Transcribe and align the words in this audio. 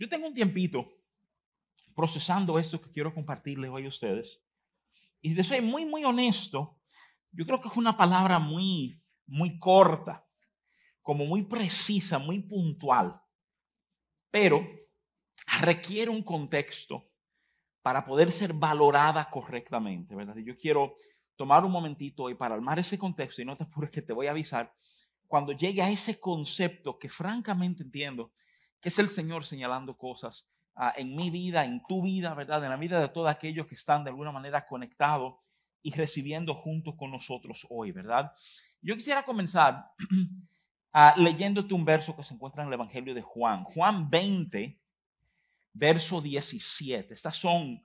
Yo 0.00 0.08
tengo 0.08 0.28
un 0.28 0.34
tiempito 0.34 0.90
procesando 1.94 2.58
esto 2.58 2.80
que 2.80 2.90
quiero 2.90 3.12
compartirles 3.12 3.70
hoy 3.70 3.84
a 3.84 3.90
ustedes. 3.90 4.40
Y 5.20 5.34
de 5.34 5.44
soy 5.44 5.60
muy, 5.60 5.84
muy 5.84 6.02
honesto, 6.04 6.80
yo 7.32 7.44
creo 7.44 7.60
que 7.60 7.68
es 7.68 7.76
una 7.76 7.94
palabra 7.94 8.38
muy, 8.38 8.98
muy 9.26 9.58
corta, 9.58 10.26
como 11.02 11.26
muy 11.26 11.42
precisa, 11.42 12.18
muy 12.18 12.38
puntual, 12.40 13.20
pero 14.30 14.66
requiere 15.60 16.10
un 16.10 16.22
contexto 16.22 17.10
para 17.82 18.02
poder 18.06 18.32
ser 18.32 18.54
valorada 18.54 19.28
correctamente, 19.28 20.14
¿verdad? 20.14 20.36
Y 20.38 20.44
yo 20.44 20.56
quiero 20.56 20.94
tomar 21.36 21.62
un 21.62 21.72
momentito 21.72 22.22
hoy 22.22 22.34
para 22.34 22.54
armar 22.54 22.78
ese 22.78 22.98
contexto 22.98 23.42
y 23.42 23.44
no 23.44 23.54
te 23.54 23.64
apures 23.64 23.90
que 23.90 24.00
te 24.00 24.14
voy 24.14 24.28
a 24.28 24.30
avisar 24.30 24.74
cuando 25.26 25.52
llegue 25.52 25.82
a 25.82 25.90
ese 25.90 26.18
concepto 26.18 26.98
que 26.98 27.10
francamente 27.10 27.82
entiendo 27.82 28.32
que 28.80 28.88
es 28.88 28.98
el 28.98 29.08
Señor 29.08 29.44
señalando 29.44 29.96
cosas 29.96 30.46
ah, 30.74 30.92
en 30.96 31.14
mi 31.14 31.30
vida, 31.30 31.64
en 31.64 31.82
tu 31.86 32.02
vida, 32.02 32.34
¿verdad? 32.34 32.64
En 32.64 32.70
la 32.70 32.76
vida 32.76 33.00
de 33.00 33.08
todos 33.08 33.30
aquellos 33.30 33.66
que 33.66 33.74
están 33.74 34.04
de 34.04 34.10
alguna 34.10 34.32
manera 34.32 34.66
conectados 34.66 35.34
y 35.82 35.92
recibiendo 35.92 36.54
junto 36.54 36.96
con 36.96 37.10
nosotros 37.10 37.66
hoy, 37.70 37.92
¿verdad? 37.92 38.32
Yo 38.82 38.94
quisiera 38.94 39.22
comenzar 39.22 39.90
ah, 40.92 41.14
leyéndote 41.16 41.74
un 41.74 41.84
verso 41.84 42.16
que 42.16 42.24
se 42.24 42.34
encuentra 42.34 42.62
en 42.62 42.68
el 42.68 42.74
Evangelio 42.74 43.14
de 43.14 43.22
Juan. 43.22 43.64
Juan 43.64 44.08
20, 44.08 44.80
verso 45.72 46.20
17. 46.20 47.12
Estas 47.12 47.36
son 47.36 47.84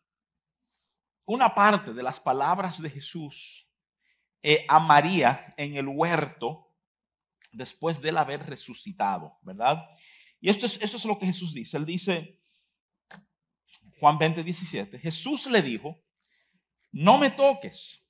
una 1.25 1.53
parte 1.53 1.93
de 1.93 2.03
las 2.03 2.19
palabras 2.19 2.81
de 2.81 2.89
Jesús 2.89 3.67
eh, 4.43 4.65
a 4.67 4.79
María 4.79 5.53
en 5.57 5.75
el 5.75 5.87
huerto 5.87 6.71
después 7.51 8.01
de 8.01 8.09
él 8.09 8.17
haber 8.17 8.45
resucitado, 8.45 9.37
¿verdad? 9.41 9.87
Y 10.45 10.49
esto 10.51 10.67
es, 10.67 10.79
esto 10.79 10.97
es 10.97 11.05
lo 11.05 11.17
que 11.17 11.25
Jesús 11.25 11.55
dice. 11.55 11.75
Él 11.75 11.87
dice, 11.87 12.39
Juan 13.99 14.19
20, 14.19 14.43
17, 14.43 14.99
Jesús 14.99 15.47
le 15.47 15.63
dijo, 15.63 16.03
no 16.91 17.17
me 17.17 17.31
toques. 17.31 18.07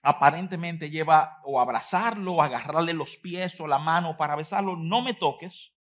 Aparentemente 0.00 0.88
lleva 0.88 1.40
o 1.44 1.60
abrazarlo, 1.60 2.34
o 2.34 2.42
agarrarle 2.42 2.92
los 2.92 3.16
pies 3.16 3.58
o 3.58 3.66
la 3.66 3.80
mano 3.80 4.16
para 4.16 4.36
besarlo. 4.36 4.76
No 4.76 5.02
me 5.02 5.14
toques, 5.14 5.74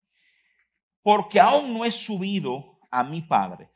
porque 1.03 1.39
aún 1.39 1.71
no 1.71 1.85
he 1.85 1.91
subido 1.91 2.79
a 2.89 3.03
mi 3.03 3.21
Padre. 3.21 3.69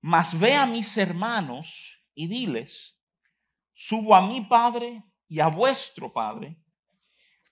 Mas 0.00 0.38
ve 0.38 0.54
a 0.54 0.64
mis 0.64 0.96
hermanos 0.96 1.98
y 2.14 2.28
diles, 2.28 2.96
subo 3.74 4.14
a 4.14 4.24
mi 4.24 4.42
Padre 4.42 5.02
y 5.26 5.40
a 5.40 5.48
vuestro 5.48 6.12
Padre, 6.12 6.56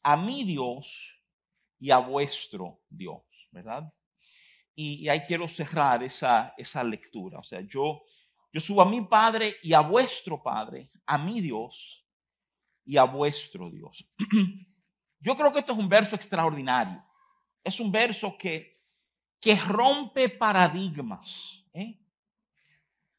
a 0.00 0.16
mi 0.16 0.44
Dios 0.44 1.19
y 1.80 1.90
a 1.90 1.98
vuestro 1.98 2.82
Dios, 2.88 3.22
¿verdad? 3.50 3.92
Y, 4.74 5.08
ahí 5.08 5.20
quiero 5.22 5.48
cerrar 5.48 6.02
esa, 6.02 6.54
esa 6.56 6.84
lectura. 6.84 7.40
O 7.40 7.42
sea, 7.42 7.60
yo, 7.62 8.02
yo 8.52 8.60
subo 8.60 8.82
a 8.82 8.88
mi 8.88 9.02
Padre 9.02 9.56
y 9.62 9.72
a 9.72 9.80
vuestro 9.80 10.42
Padre, 10.42 10.90
a 11.06 11.18
mi 11.18 11.40
Dios 11.40 12.06
y 12.84 12.96
a 12.96 13.04
vuestro 13.04 13.70
Dios. 13.70 14.06
Yo 15.22 15.36
creo 15.36 15.52
que 15.52 15.58
esto 15.58 15.74
es 15.74 15.78
un 15.78 15.88
verso 15.88 16.16
extraordinario. 16.16 17.04
Es 17.62 17.78
un 17.78 17.92
verso 17.92 18.38
que, 18.38 18.82
que 19.38 19.54
rompe 19.54 20.30
paradigmas. 20.30 21.62
¿eh? 21.74 22.00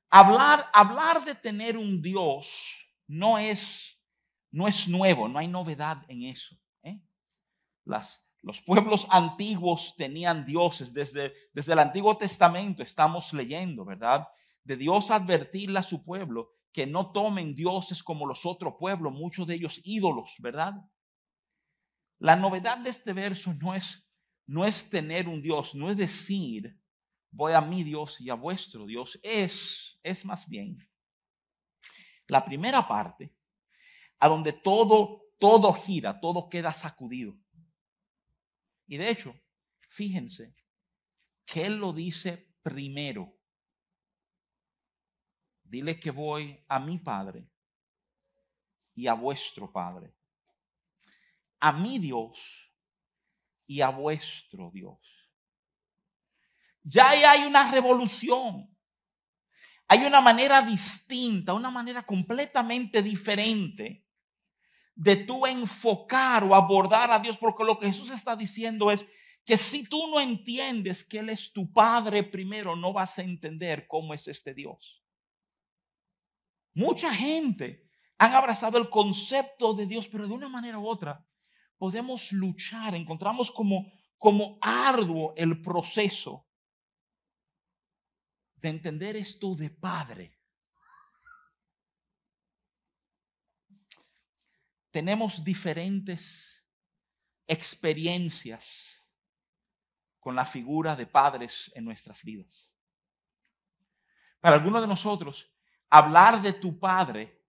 Hablar, 0.10 0.68
hablar 0.74 1.24
de 1.24 1.36
tener 1.36 1.78
un 1.78 2.02
Dios 2.02 2.88
no 3.06 3.38
es, 3.38 4.02
no 4.50 4.68
es 4.68 4.88
nuevo, 4.88 5.28
no 5.28 5.38
hay 5.38 5.48
novedad 5.48 6.04
en 6.08 6.24
eso. 6.24 6.58
¿eh? 6.82 7.00
Las, 7.86 8.28
los 8.42 8.62
pueblos 8.62 9.08
antiguos 9.10 9.94
tenían 9.98 10.46
dioses. 10.46 10.94
Desde, 10.94 11.34
desde 11.54 11.74
el 11.74 11.80
Antiguo 11.80 12.18
Testamento 12.18 12.84
estamos 12.84 13.34
leyendo, 13.34 13.86
¿verdad? 13.86 14.28
De 14.64 14.76
Dios 14.76 15.12
advertirle 15.12 15.80
a 15.80 15.84
su 15.84 16.04
pueblo 16.04 16.52
que 16.74 16.88
no 16.88 17.12
tomen 17.12 17.54
dioses 17.54 18.02
como 18.02 18.26
los 18.26 18.46
otros 18.46 18.76
pueblos, 18.80 19.14
muchos 19.14 19.48
de 19.48 19.56
ellos 19.56 19.82
ídolos, 19.84 20.36
¿verdad? 20.40 20.74
La 22.18 22.36
novedad 22.36 22.78
de 22.78 22.90
este 22.90 23.14
verso 23.14 23.54
no 23.56 23.76
es, 23.76 24.08
no 24.48 24.66
es 24.66 24.90
tener 24.90 25.28
un 25.28 25.42
Dios, 25.42 25.76
no 25.76 25.90
es 25.90 25.98
decir, 25.98 26.80
voy 27.30 27.54
a 27.54 27.62
mi 27.62 27.84
Dios 27.84 28.22
y 28.22 28.30
a 28.30 28.36
vuestro 28.36 28.86
Dios, 28.86 29.20
es, 29.24 30.00
es 30.04 30.24
más 30.24 30.48
bien 30.48 30.78
la 32.32 32.46
primera 32.46 32.88
parte 32.88 33.36
a 34.20 34.30
donde 34.30 34.54
todo, 34.54 35.24
todo 35.38 35.74
gira, 35.74 36.22
todo 36.22 36.48
queda 36.48 36.72
sacudido. 36.72 37.36
Y 38.92 38.98
de 38.98 39.10
hecho, 39.10 39.34
fíjense 39.88 40.54
que 41.46 41.66
Él 41.66 41.78
lo 41.78 41.94
dice 41.94 42.54
primero. 42.62 43.34
Dile 45.64 45.98
que 45.98 46.12
voy 46.12 46.62
a 46.68 46.78
mi 46.78 47.00
Padre 47.00 47.50
y 48.94 49.08
a 49.08 49.14
vuestro 49.14 49.72
Padre, 49.72 50.14
a 51.62 51.72
mi 51.72 52.00
Dios 52.00 52.70
y 53.66 53.80
a 53.80 53.88
vuestro 53.88 54.70
Dios. 54.74 55.00
Ya 56.84 57.12
hay 57.12 57.46
una 57.46 57.72
revolución. 57.72 58.78
Hay 59.88 60.00
una 60.04 60.20
manera 60.20 60.64
distinta, 60.64 61.54
una 61.54 61.72
manera 61.72 62.04
completamente 62.04 63.02
diferente 63.02 64.06
de 64.96 65.16
tú 65.16 65.46
enfocar 65.46 66.44
o 66.44 66.56
abordar 66.56 67.12
a 67.12 67.20
Dios, 67.20 67.38
porque 67.38 67.64
lo 67.64 67.80
que 67.80 67.88
Jesús 67.88 68.12
está 68.12 68.36
diciendo 68.36 68.92
es 68.92 69.06
que 69.46 69.58
si 69.58 69.84
tú 69.84 70.08
no 70.08 70.20
entiendes 70.20 71.04
que 71.04 71.20
Él 71.20 71.30
es 71.30 71.52
tu 71.52 71.72
Padre 71.72 72.24
primero, 72.24 72.76
no 72.76 72.94
vas 72.94 73.18
a 73.18 73.24
entender 73.24 73.88
cómo 73.88 74.14
es 74.14 74.28
este 74.28 74.54
Dios. 74.54 75.04
Mucha 76.74 77.14
gente 77.14 77.90
han 78.18 78.34
abrazado 78.34 78.78
el 78.78 78.90
concepto 78.90 79.74
de 79.74 79.88
Dios, 79.88 80.08
pero 80.08 80.28
de 80.28 80.34
una 80.34 80.48
manera 80.48 80.78
u 80.78 80.88
otra 80.88 81.26
podemos 81.78 82.32
luchar, 82.32 82.94
encontramos 82.94 83.52
como, 83.52 83.92
como 84.20 84.60
arduo 84.62 85.34
el 85.36 85.62
proceso 85.62 86.48
de 88.54 88.70
entender 88.70 89.16
esto 89.16 89.56
de 89.56 89.72
Padre. 89.72 90.38
Tenemos 94.92 95.44
diferentes 95.44 96.68
experiencias 97.48 99.10
con 100.20 100.36
la 100.36 100.46
figura 100.46 100.96
de 100.96 101.08
padres 101.08 101.72
en 101.74 101.86
nuestras 101.86 102.24
vidas. 102.24 102.72
Para 104.40 104.56
algunos 104.56 104.82
de 104.82 104.88
nosotros, 104.88 105.52
hablar 105.90 106.42
de 106.42 106.54
tu 106.54 106.78
padre 106.80 107.42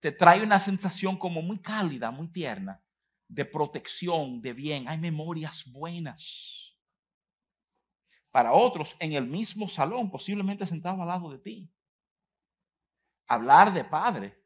te 0.00 0.10
trae 0.10 0.42
una 0.42 0.58
sensación 0.58 1.16
como 1.16 1.42
muy 1.42 1.60
cálida, 1.60 2.10
muy 2.10 2.28
tierna, 2.28 2.82
de 3.28 3.44
protección, 3.44 4.42
de 4.42 4.52
bien. 4.52 4.88
Hay 4.88 4.98
memorias 4.98 5.64
buenas. 5.70 6.76
Para 8.32 8.52
otros, 8.52 8.96
en 8.98 9.12
el 9.12 9.26
mismo 9.26 9.68
salón, 9.68 10.10
posiblemente 10.10 10.66
sentado 10.66 11.00
al 11.02 11.08
lado 11.08 11.30
de 11.30 11.38
ti. 11.38 11.72
Hablar 13.28 13.72
de 13.72 13.84
padre 13.84 14.41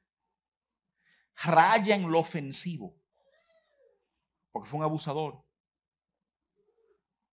raya 1.36 1.94
en 1.94 2.10
lo 2.10 2.20
ofensivo, 2.20 2.96
porque 4.52 4.68
fue 4.68 4.78
un 4.78 4.84
abusador, 4.84 5.44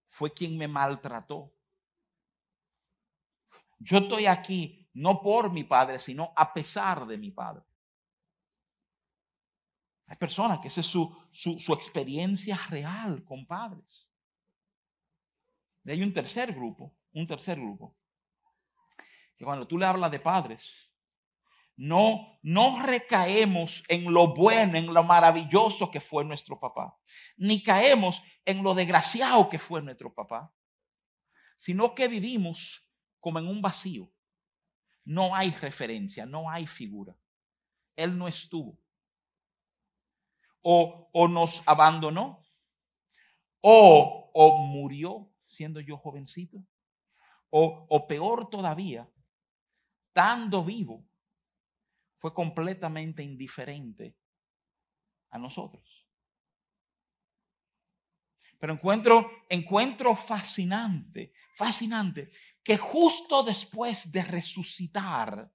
fue 0.08 0.34
quien 0.34 0.58
me 0.58 0.68
maltrató. 0.68 1.54
Yo 3.80 3.98
estoy 3.98 4.28
aquí 4.28 4.90
no 4.94 5.22
por 5.22 5.52
mi 5.52 5.64
padre, 5.64 6.00
sino 6.00 6.34
a 6.36 6.54
pesar 6.54 7.06
de 7.08 7.18
mi 7.18 7.32
padre. 7.32 7.64
Hay 10.06 10.18
personas 10.18 10.60
que 10.60 10.68
esa 10.68 10.82
es 10.82 10.88
su, 10.88 11.12
su, 11.32 11.74
experiencia 11.74 12.58
real 12.70 13.24
con 13.24 13.48
padres. 13.48 14.12
Y 15.84 15.92
hay 15.92 16.04
un 16.04 16.14
tercer 16.14 16.54
grupo, 16.54 16.96
un 17.14 17.26
tercer 17.26 17.60
grupo, 17.60 17.98
que 19.36 19.44
cuando 19.44 19.68
tú 19.68 19.78
le 19.78 19.86
hablas 19.86 20.12
de 20.12 20.20
padres, 20.20 20.93
no, 21.76 22.40
no 22.44 22.82
recaemos 22.84 23.84
en 23.88 24.14
lo 24.14 24.34
bueno, 24.34 24.78
en 24.78 24.94
lo 24.94 25.04
maravilloso 25.04 25.90
que 25.90 26.00
fue 26.00 26.24
nuestro 26.24 26.60
papá, 26.60 26.98
ni 27.38 27.64
caemos 27.64 28.22
en 28.46 28.64
lo 28.64 28.74
desgraciado 28.74 29.50
que 29.50 29.58
fue 29.58 29.82
nuestro 29.82 30.14
papá, 30.14 30.54
sino 31.58 31.96
que 31.96 32.08
vivimos 32.08 32.90
como 33.20 33.40
en 33.40 33.48
un 33.48 33.62
vacío. 33.62 34.12
No 35.06 35.36
hay 35.36 35.52
referencia, 35.52 36.26
no 36.26 36.50
hay 36.50 36.68
figura. 36.68 37.18
Él 37.96 38.18
no 38.18 38.28
estuvo. 38.28 38.80
O, 40.62 41.10
o 41.12 41.28
nos 41.28 41.62
abandonó, 41.66 42.42
o, 43.62 44.32
o 44.34 44.58
murió 44.68 45.30
siendo 45.48 45.80
yo 45.80 45.98
jovencito, 45.98 46.66
o, 47.50 47.86
o 47.90 48.08
peor 48.08 48.50
todavía, 48.50 49.10
estando 50.08 50.64
vivo, 50.64 51.06
fue 52.24 52.34
completamente 52.34 53.22
indiferente 53.22 54.16
a 55.30 55.38
nosotros. 55.38 56.08
Pero 58.58 58.72
encuentro, 58.72 59.30
encuentro 59.50 60.16
fascinante, 60.16 61.34
fascinante, 61.58 62.30
que 62.64 62.78
justo 62.78 63.44
después 63.44 64.10
de 64.10 64.24
resucitar, 64.24 65.52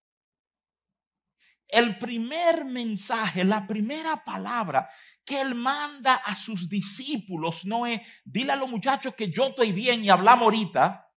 el 1.69 1.99
primer 1.99 2.67
mensaje, 2.67 3.45
la 3.45 3.67
primera 3.67 4.23
palabra 4.23 4.91
que 5.25 5.41
él 5.41 5.55
manda 5.55 6.17
a 6.17 6.35
sus 6.35 6.69
discípulos 6.69 7.65
no 7.65 7.87
es, 7.87 8.03
dile 8.27 8.53
a 8.53 8.57
los 8.57 8.69
muchachos 8.69 9.15
que 9.15 9.33
yo 9.33 9.47
estoy 9.47 9.73
bien 9.73 10.05
y 10.05 10.11
hablamos 10.11 10.43
ahorita. 10.43 11.08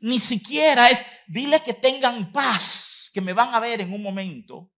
Ni 0.00 0.18
siquiera 0.18 0.90
es, 0.90 1.04
dile 1.26 1.62
que 1.62 1.74
tengan 1.74 2.32
paz, 2.32 3.10
que 3.12 3.20
me 3.20 3.32
van 3.32 3.54
a 3.54 3.60
ver 3.60 3.80
en 3.80 3.92
un 3.92 4.02
momento. 4.02 4.72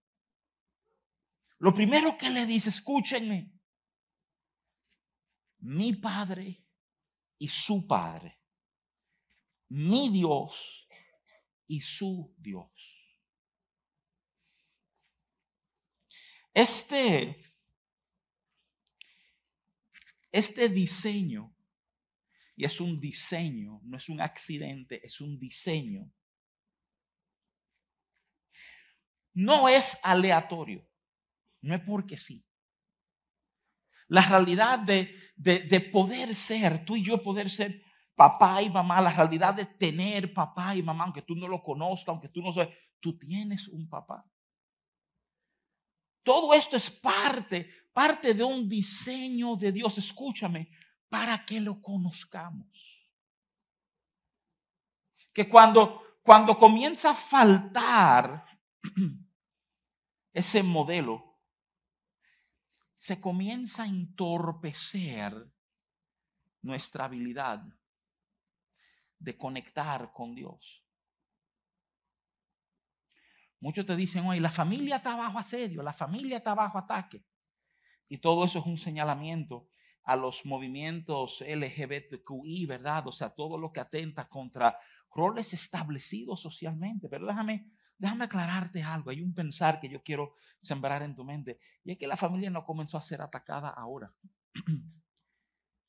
Lo 1.59 1.73
primero 1.73 2.17
que 2.17 2.29
le 2.29 2.45
dice, 2.45 2.71
escúchenme, 2.71 3.53
mi 5.59 5.95
Padre 5.95 6.67
y 7.39 7.49
su 7.49 7.87
Padre, 7.87 8.41
mi 9.69 10.09
Dios 10.09 10.89
y 11.69 11.81
su 11.81 12.35
Dios. 12.37 12.71
Este, 16.53 17.57
este 20.33 20.69
diseño, 20.69 21.52
y 22.55 22.65
es 22.65 22.81
un 22.81 23.01
diseño, 23.01 23.81
no 23.85 23.97
es 23.97 24.09
un 24.09 24.21
accidente, 24.21 25.05
es 25.05 25.21
un 25.21 25.39
diseño, 25.39 26.11
no 29.35 29.69
es 29.69 29.99
aleatorio, 30.03 30.87
no 31.63 31.75
es 31.75 31.81
porque 31.81 32.19
sí. 32.19 32.45
La 34.09 34.23
realidad 34.23 34.79
de, 34.79 35.15
de, 35.37 35.81
poder 35.81 36.35
ser, 36.35 36.85
tú 36.85 36.97
y 36.97 37.05
yo 37.05 37.23
poder 37.23 37.49
ser 37.49 37.83
papá 38.15 38.61
y 38.61 38.69
mamá, 38.69 39.01
la 39.01 39.13
realidad 39.13 39.55
de 39.55 39.65
tener 39.65 40.35
papá 40.35 40.77
y 40.77 40.83
mamá, 40.83 41.05
aunque 41.05 41.23
tú 41.23 41.35
no 41.35 41.49
lo 41.49 41.63
conozcas, 41.63 42.09
aunque 42.09 42.29
tú 42.29 42.43
no 42.43 42.53
sabes, 42.53 42.77
tú 43.01 43.19
tienes 43.19 43.69
un 43.69 43.89
papá. 43.89 44.27
Todo 46.23 46.53
esto 46.53 46.77
es 46.77 46.91
parte, 46.91 47.71
parte 47.93 48.35
de 48.35 48.45
un 48.45 48.69
diseño 48.69 49.57
de 49.57 49.73
Dios, 49.73 49.97
escúchame, 49.97 50.69
para 51.13 51.45
que 51.45 51.61
lo 51.61 51.83
conozcamos. 51.83 53.07
Que 55.35 55.47
cuando, 55.47 56.21
cuando 56.23 56.57
comienza 56.57 57.11
a 57.11 57.15
faltar 57.15 58.47
ese 60.33 60.63
modelo, 60.63 61.39
se 62.95 63.21
comienza 63.21 63.83
a 63.83 63.89
entorpecer 63.89 65.53
nuestra 66.63 67.05
habilidad 67.05 67.63
de 69.19 69.37
conectar 69.37 70.15
con 70.15 70.35
Dios. 70.35 70.83
Muchos 73.61 73.85
te 73.85 73.97
dicen, 73.97 74.25
oye, 74.25 74.41
la 74.41 74.51
familia 74.51 74.97
está 74.97 75.15
bajo 75.15 75.39
asedio, 75.39 75.83
la 75.83 75.93
familia 75.93 76.39
está 76.39 76.55
bajo 76.55 76.79
ataque. 76.79 77.23
Y 78.09 78.17
todo 78.17 78.47
eso 78.47 78.61
es 78.61 78.65
un 78.65 78.79
señalamiento 78.79 79.69
a 80.05 80.17
los 80.17 80.45
movimientos 80.45 81.43
LGBTQI, 81.47 82.67
¿verdad? 82.67 83.07
O 83.07 83.13
sea, 83.13 83.31
todo 83.31 83.59
lo 83.59 83.73
que 83.73 83.81
atenta 83.81 84.29
contra 84.29 84.79
roles 85.15 85.53
establecidos 85.53 86.41
socialmente. 86.41 87.09
Pero 87.09 87.27
déjame, 87.27 87.71
déjame 87.99 88.25
aclararte 88.25 88.83
algo. 88.83 89.11
Hay 89.11 89.23
un 89.23 89.35
pensar 89.35 89.81
que 89.81 89.89
yo 89.89 90.03
quiero 90.03 90.35
sembrar 90.61 91.03
en 91.03 91.15
tu 91.15 91.25
mente. 91.25 91.59
Y 91.85 91.93
es 91.93 91.99
que 91.99 92.07
la 92.07 92.17
familia 92.17 92.51
no 92.51 92.65
comenzó 92.65 92.97
a 92.97 93.03
ser 93.03 93.21
atacada 93.23 93.69
ahora. 93.69 94.15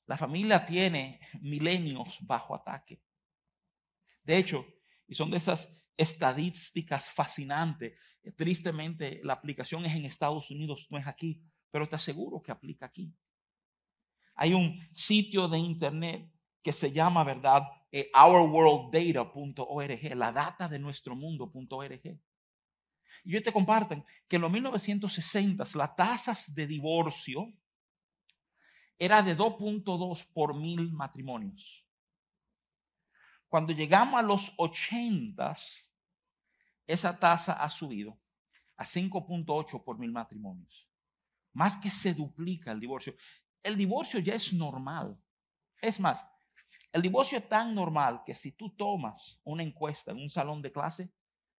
La 0.06 0.18
familia 0.18 0.66
tiene 0.66 1.22
milenios 1.40 2.18
bajo 2.24 2.54
ataque. 2.54 3.02
De 4.22 4.38
hecho, 4.38 4.66
y 5.08 5.16
son 5.16 5.32
de 5.32 5.38
esas 5.38 5.70
estadísticas 5.96 7.10
fascinantes. 7.10 7.98
Tristemente, 8.36 9.22
la 9.24 9.34
aplicación 9.34 9.86
es 9.86 9.96
en 9.96 10.06
Estados 10.06 10.52
Unidos, 10.52 10.88
no 10.90 10.98
es 10.98 11.08
aquí, 11.08 11.42
pero 11.72 11.88
te 11.88 11.96
aseguro 11.96 12.42
que 12.42 12.52
aplica 12.52 12.86
aquí. 12.86 13.16
Hay 14.36 14.54
un 14.54 14.78
sitio 14.94 15.48
de 15.48 15.60
internet 15.60 16.30
que 16.62 16.74
se 16.74 16.92
llama, 16.92 17.24
¿verdad? 17.24 17.64
Eh, 17.92 18.10
ourworlddata.org, 18.14 20.16
la 20.16 20.32
data 20.32 20.68
de 20.68 20.80
nuestro 20.80 21.16
mundo.org. 21.16 22.20
Y 23.24 23.32
yo 23.32 23.44
te 23.44 23.54
comparten 23.54 24.04
que 24.28 24.38
en 24.38 24.42
los 24.42 24.52
1960 24.52 25.64
las 25.76 25.96
tasas 25.96 26.56
de 26.56 26.66
divorcio 26.66 27.54
era 28.98 29.22
de 29.22 29.38
2.2 29.38 30.28
por 30.34 30.56
mil 30.56 30.92
matrimonios. 30.92 31.86
Cuando 33.48 33.74
llegamos 33.74 34.20
a 34.20 34.24
los 34.24 34.52
80, 34.58 35.54
esa 36.88 37.20
tasa 37.20 37.54
ha 37.54 37.70
subido 37.70 38.20
a 38.76 38.84
5.8 38.84 39.84
por 39.84 40.00
mil 40.00 40.12
matrimonios. 40.12 40.88
Más 41.54 41.78
que 41.78 41.92
se 41.92 42.14
duplica 42.14 42.72
el 42.72 42.80
divorcio. 42.80 43.16
El 43.64 43.78
divorcio 43.78 44.20
ya 44.20 44.36
es 44.36 44.54
normal. 44.54 45.18
Es 45.82 46.00
más, 46.00 46.26
el 46.92 47.02
divorcio 47.02 47.40
es 47.40 47.50
tan 47.50 47.74
normal 47.74 48.22
que 48.26 48.36
si 48.36 48.52
tú 48.52 48.70
tomas 48.76 49.40
una 49.44 49.64
encuesta 49.64 50.12
en 50.12 50.18
un 50.18 50.30
salón 50.30 50.62
de 50.62 50.72
clase, 50.72 51.12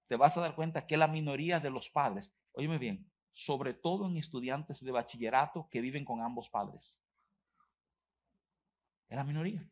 te 0.06 0.16
vas 0.16 0.36
a 0.36 0.40
dar 0.40 0.54
cuenta 0.54 0.86
que 0.86 0.96
la 0.96 1.08
minoría 1.08 1.58
de 1.58 1.70
los 1.70 1.90
padres, 1.90 2.32
óyeme 2.52 2.78
bien, 2.78 3.10
sobre 3.32 3.74
todo 3.74 4.06
en 4.06 4.16
estudiantes 4.16 4.84
de 4.84 4.92
bachillerato 4.92 5.68
que 5.70 5.80
viven 5.80 6.04
con 6.04 6.20
ambos 6.20 6.48
padres. 6.48 7.00
Es 9.08 9.16
la 9.16 9.24
minoría. 9.24 9.68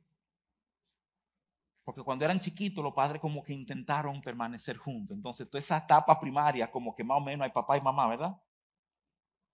Porque 1.84 2.02
cuando 2.02 2.24
eran 2.24 2.40
chiquitos, 2.40 2.82
los 2.82 2.94
padres 2.94 3.20
como 3.20 3.42
que 3.42 3.52
intentaron 3.52 4.20
permanecer 4.20 4.76
juntos. 4.76 5.16
Entonces, 5.16 5.48
toda 5.48 5.58
esa 5.58 5.78
etapa 5.78 6.18
primaria, 6.18 6.70
como 6.70 6.94
que 6.94 7.04
más 7.04 7.18
o 7.18 7.24
menos 7.24 7.44
hay 7.44 7.52
papá 7.52 7.76
y 7.76 7.80
mamá, 7.80 8.08
¿verdad? 8.08 8.40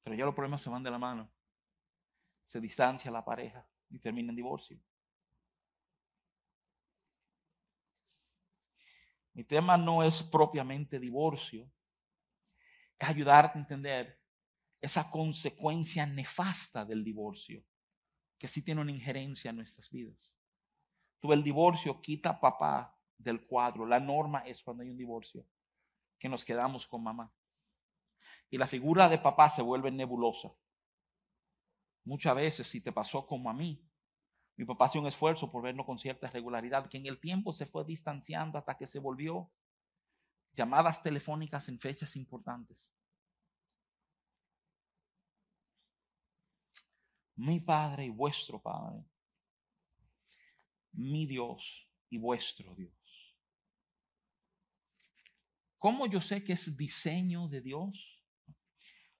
Pero 0.02 0.16
ya 0.16 0.24
los 0.24 0.34
problemas 0.34 0.60
se 0.60 0.70
van 0.70 0.82
de 0.82 0.90
la 0.90 0.98
mano. 0.98 1.30
Se 2.48 2.60
distancia 2.60 3.10
la 3.10 3.24
pareja 3.24 3.68
y 3.90 3.98
termina 3.98 4.30
en 4.30 4.36
divorcio. 4.36 4.80
Mi 9.34 9.44
tema 9.44 9.76
no 9.76 10.02
es 10.02 10.22
propiamente 10.22 10.98
divorcio, 10.98 11.70
es 12.98 13.08
ayudarte 13.08 13.58
a 13.58 13.60
entender 13.60 14.20
esa 14.80 15.10
consecuencia 15.10 16.06
nefasta 16.06 16.84
del 16.86 17.04
divorcio, 17.04 17.62
que 18.38 18.48
sí 18.48 18.62
tiene 18.62 18.80
una 18.80 18.92
injerencia 18.92 19.50
en 19.50 19.56
nuestras 19.56 19.90
vidas. 19.90 20.34
Tú 21.20 21.32
el 21.34 21.44
divorcio 21.44 22.00
quita 22.00 22.30
a 22.30 22.40
papá 22.40 22.98
del 23.18 23.46
cuadro. 23.46 23.84
La 23.84 24.00
norma 24.00 24.38
es 24.40 24.62
cuando 24.62 24.82
hay 24.82 24.88
un 24.88 24.96
divorcio 24.96 25.46
que 26.18 26.30
nos 26.30 26.46
quedamos 26.46 26.86
con 26.86 27.02
mamá. 27.02 27.30
Y 28.48 28.56
la 28.56 28.66
figura 28.66 29.06
de 29.06 29.18
papá 29.18 29.50
se 29.50 29.60
vuelve 29.60 29.90
nebulosa. 29.90 30.50
Muchas 32.08 32.34
veces, 32.34 32.66
si 32.66 32.80
te 32.80 32.90
pasó 32.90 33.26
como 33.26 33.50
a 33.50 33.52
mí, 33.52 33.86
mi 34.56 34.64
papá 34.64 34.86
hacía 34.86 35.02
un 35.02 35.06
esfuerzo 35.06 35.52
por 35.52 35.62
vernos 35.62 35.84
con 35.84 35.98
cierta 35.98 36.30
regularidad, 36.30 36.88
que 36.88 36.96
en 36.96 37.04
el 37.04 37.20
tiempo 37.20 37.52
se 37.52 37.66
fue 37.66 37.84
distanciando 37.84 38.56
hasta 38.56 38.78
que 38.78 38.86
se 38.86 38.98
volvió 38.98 39.52
llamadas 40.54 41.02
telefónicas 41.02 41.68
en 41.68 41.78
fechas 41.78 42.16
importantes. 42.16 42.90
Mi 47.36 47.60
padre 47.60 48.06
y 48.06 48.08
vuestro 48.08 48.58
padre 48.58 49.04
mi 50.92 51.26
Dios 51.26 51.86
y 52.08 52.16
vuestro 52.16 52.74
Dios. 52.74 53.36
¿Cómo 55.76 56.06
yo 56.06 56.22
sé 56.22 56.42
que 56.42 56.54
es 56.54 56.74
diseño 56.74 57.48
de 57.48 57.60
Dios? 57.60 58.24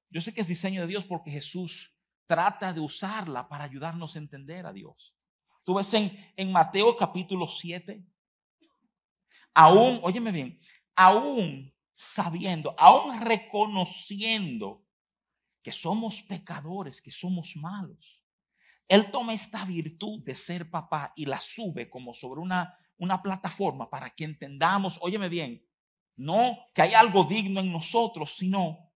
Yo 0.09 0.23
sé 0.23 0.33
que 0.33 0.41
es 0.41 0.49
diseño 0.49 0.81
de 0.81 0.87
Dios 0.87 1.05
porque 1.05 1.31
Jesús 1.31 1.98
trata 2.29 2.73
de 2.73 2.81
usarla 2.81 3.49
para 3.49 3.65
ayudarnos 3.65 4.15
a 4.15 4.19
entender 4.19 4.67
a 4.67 4.73
Dios. 4.73 5.17
Tú 5.65 5.75
ves 5.75 5.93
en, 5.95 6.33
en 6.37 6.53
Mateo 6.53 6.97
capítulo 6.97 7.49
7, 7.49 8.05
aún, 9.55 9.99
óyeme 10.03 10.31
bien, 10.31 10.61
aún 10.95 11.75
sabiendo, 11.95 12.75
aún 12.79 13.21
reconociendo 13.21 14.85
que 15.63 15.73
somos 15.73 16.23
pecadores, 16.23 17.03
que 17.03 17.11
somos 17.11 17.57
malos, 17.57 18.23
él 18.87 19.11
toma 19.11 19.35
esta 19.35 19.65
virtud 19.65 20.23
de 20.23 20.35
ser 20.35 20.71
papá 20.71 21.13
y 21.17 21.27
la 21.27 21.41
sube 21.41 21.91
como 21.91 22.15
sobre 22.15 22.41
una, 22.41 22.79
una 22.99 23.23
plataforma 23.23 23.91
para 23.91 24.11
que 24.11 24.25
entendamos, 24.25 24.99
óyeme 25.03 25.29
bien, 25.29 25.67
no 26.17 26.59
que 26.75 26.83
hay 26.83 26.95
algo 26.95 27.25
digno 27.25 27.61
en 27.61 27.73
nosotros, 27.73 28.37
sino 28.37 28.88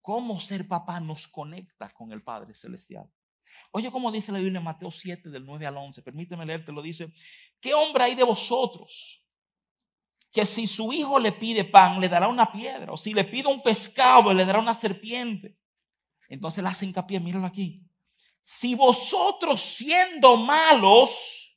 cómo 0.00 0.40
ser 0.40 0.66
papá 0.66 1.00
nos 1.00 1.28
conecta 1.28 1.92
con 1.92 2.12
el 2.12 2.22
Padre 2.22 2.54
Celestial. 2.54 3.10
Oye, 3.72 3.90
como 3.90 4.12
dice 4.12 4.32
la 4.32 4.38
Biblia 4.38 4.58
en 4.58 4.64
Mateo 4.64 4.90
7, 4.90 5.28
del 5.28 5.44
9 5.44 5.66
al 5.66 5.76
11, 5.76 6.02
permíteme 6.02 6.46
leerte, 6.46 6.72
lo 6.72 6.82
dice, 6.82 7.12
¿qué 7.60 7.74
hombre 7.74 8.04
hay 8.04 8.14
de 8.14 8.22
vosotros 8.22 9.24
que 10.32 10.46
si 10.46 10.66
su 10.66 10.92
hijo 10.92 11.18
le 11.18 11.32
pide 11.32 11.64
pan, 11.64 12.00
le 12.00 12.08
dará 12.08 12.28
una 12.28 12.52
piedra? 12.52 12.92
O 12.92 12.96
si 12.96 13.12
le 13.12 13.24
pide 13.24 13.48
un 13.48 13.60
pescado, 13.60 14.32
le 14.32 14.44
dará 14.44 14.60
una 14.60 14.74
serpiente. 14.74 15.56
Entonces 16.28 16.62
le 16.62 16.68
hace 16.68 16.86
hincapié, 16.86 17.18
míralo 17.18 17.46
aquí 17.46 17.90
si 18.42 18.74
vosotros 18.74 19.60
siendo 19.60 20.36
malos 20.36 21.56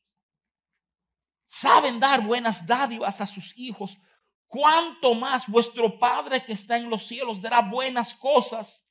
saben 1.48 2.00
dar 2.00 2.22
buenas 2.22 2.66
dádivas 2.66 3.22
a 3.22 3.28
sus 3.28 3.58
hijos, 3.58 3.98
cuánto 4.54 5.16
más 5.16 5.48
vuestro 5.48 5.98
Padre 5.98 6.46
que 6.46 6.54
está 6.54 6.78
en 6.78 6.88
los 6.88 7.08
cielos 7.08 7.42
dará 7.42 7.62
buenas 7.62 8.14
cosas 8.14 8.88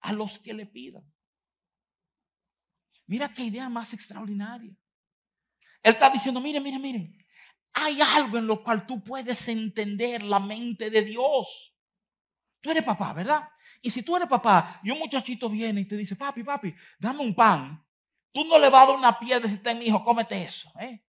a 0.00 0.14
los 0.14 0.38
que 0.38 0.54
le 0.54 0.64
pidan. 0.64 1.04
Mira 3.06 3.28
qué 3.28 3.42
idea 3.42 3.68
más 3.68 3.92
extraordinaria. 3.92 4.74
Él 5.82 5.92
está 5.92 6.08
diciendo, 6.08 6.40
mire, 6.40 6.58
mire, 6.58 6.78
mire, 6.78 7.18
hay 7.74 8.00
algo 8.00 8.38
en 8.38 8.46
lo 8.46 8.64
cual 8.64 8.86
tú 8.86 9.04
puedes 9.04 9.46
entender 9.48 10.22
la 10.22 10.40
mente 10.40 10.88
de 10.88 11.02
Dios. 11.02 11.76
Tú 12.62 12.70
eres 12.70 12.82
papá, 12.82 13.12
¿verdad? 13.12 13.46
Y 13.82 13.90
si 13.90 14.02
tú 14.02 14.16
eres 14.16 14.26
papá 14.26 14.80
y 14.82 14.90
un 14.90 14.98
muchachito 14.98 15.50
viene 15.50 15.82
y 15.82 15.84
te 15.84 15.98
dice, 15.98 16.16
papi, 16.16 16.42
papi, 16.42 16.74
dame 16.98 17.18
un 17.18 17.34
pan, 17.34 17.86
tú 18.32 18.42
no 18.44 18.58
le 18.58 18.70
vas 18.70 18.84
a 18.84 18.86
dar 18.86 18.96
una 18.96 19.18
piedra 19.18 19.40
y 19.40 19.50
decirte, 19.50 19.74
mi 19.74 19.84
hijo, 19.84 20.02
cómete 20.02 20.42
eso. 20.42 20.72
¿eh? 20.80 21.04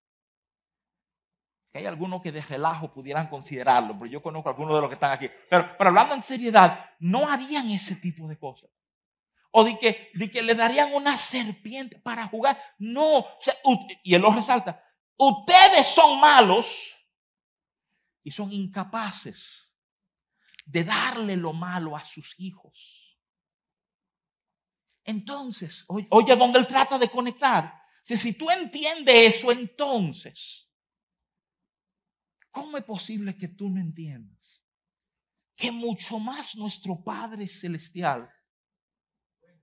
Que 1.75 1.79
hay 1.79 1.87
algunos 1.87 2.21
que 2.21 2.31
de 2.31 2.39
relajo 2.39 2.93
pudieran 2.93 3.27
considerarlo, 3.27 3.99
pero 3.99 4.05
yo 4.05 4.21
conozco 4.23 4.47
a 4.47 4.53
algunos 4.53 4.75
de 4.75 4.79
los 4.79 4.89
que 4.89 4.93
están 4.93 5.11
aquí. 5.11 5.29
Pero, 5.49 5.75
pero 5.77 5.89
hablando 5.89 6.15
en 6.15 6.21
seriedad, 6.21 6.89
no 6.99 7.27
harían 7.27 7.69
ese 7.69 7.97
tipo 7.97 8.29
de 8.29 8.39
cosas 8.39 8.69
o 9.51 9.65
de 9.65 9.77
que, 9.77 10.09
que 10.31 10.41
le 10.41 10.55
darían 10.55 10.93
una 10.93 11.17
serpiente 11.17 11.99
para 11.99 12.27
jugar. 12.27 12.57
No, 12.79 13.25
y 14.05 14.15
él 14.15 14.21
lo 14.21 14.31
resalta, 14.31 14.81
ustedes 15.17 15.85
son 15.87 16.17
malos 16.21 16.95
y 18.23 18.31
son 18.31 18.53
incapaces 18.53 19.69
de 20.63 20.85
darle 20.85 21.35
lo 21.35 21.51
malo 21.51 21.97
a 21.97 22.05
sus 22.05 22.35
hijos. 22.37 23.19
Entonces, 25.03 25.83
oye, 25.89 26.35
donde 26.37 26.57
él 26.57 26.67
trata 26.67 26.97
de 26.97 27.09
conectar, 27.09 27.83
si, 28.01 28.15
si 28.15 28.31
tú 28.31 28.49
entiendes 28.49 29.35
eso, 29.35 29.51
entonces, 29.51 30.69
¿cómo 32.55 32.77
es 32.77 32.85
posible 32.85 33.37
que 33.37 33.49
tú 33.49 33.69
no 33.69 33.81
entiendas? 33.81 34.63
Que 35.57 35.73
mucho 35.73 36.19
más 36.19 36.55
nuestro 36.55 37.03
Padre 37.03 37.49
Celestial 37.49 38.31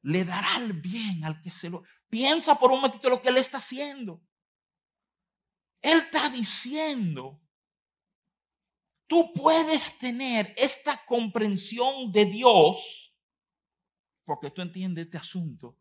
le 0.03 0.25
dará 0.27 0.59
el 0.59 0.75
bien 0.75 1.25
al 1.25 1.41
que 1.41 1.51
se 1.51 1.71
lo... 1.71 1.85
Piensa 2.11 2.59
por 2.59 2.71
un 2.71 2.77
momentito 2.77 3.09
lo 3.09 3.23
que 3.23 3.31
él 3.31 3.39
está 3.39 3.59
haciendo. 3.59 4.23
Él 5.81 6.01
está 6.01 6.29
diciendo, 6.29 7.41
tú 9.07 9.33
puedes 9.33 9.99
tener 9.99 10.53
esta 10.59 11.03
comprensión 11.07 12.13
de 12.13 12.27
Dios 12.27 13.17
porque 14.27 14.51
tú 14.51 14.61
entiendes 14.61 15.07
este 15.07 15.17
asunto 15.17 15.79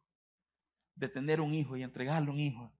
de 0.95 1.09
tener 1.09 1.41
un 1.41 1.53
hijo 1.53 1.75
y 1.75 1.83
entregarle 1.83 2.31
un 2.31 2.39
hijo. 2.39 2.73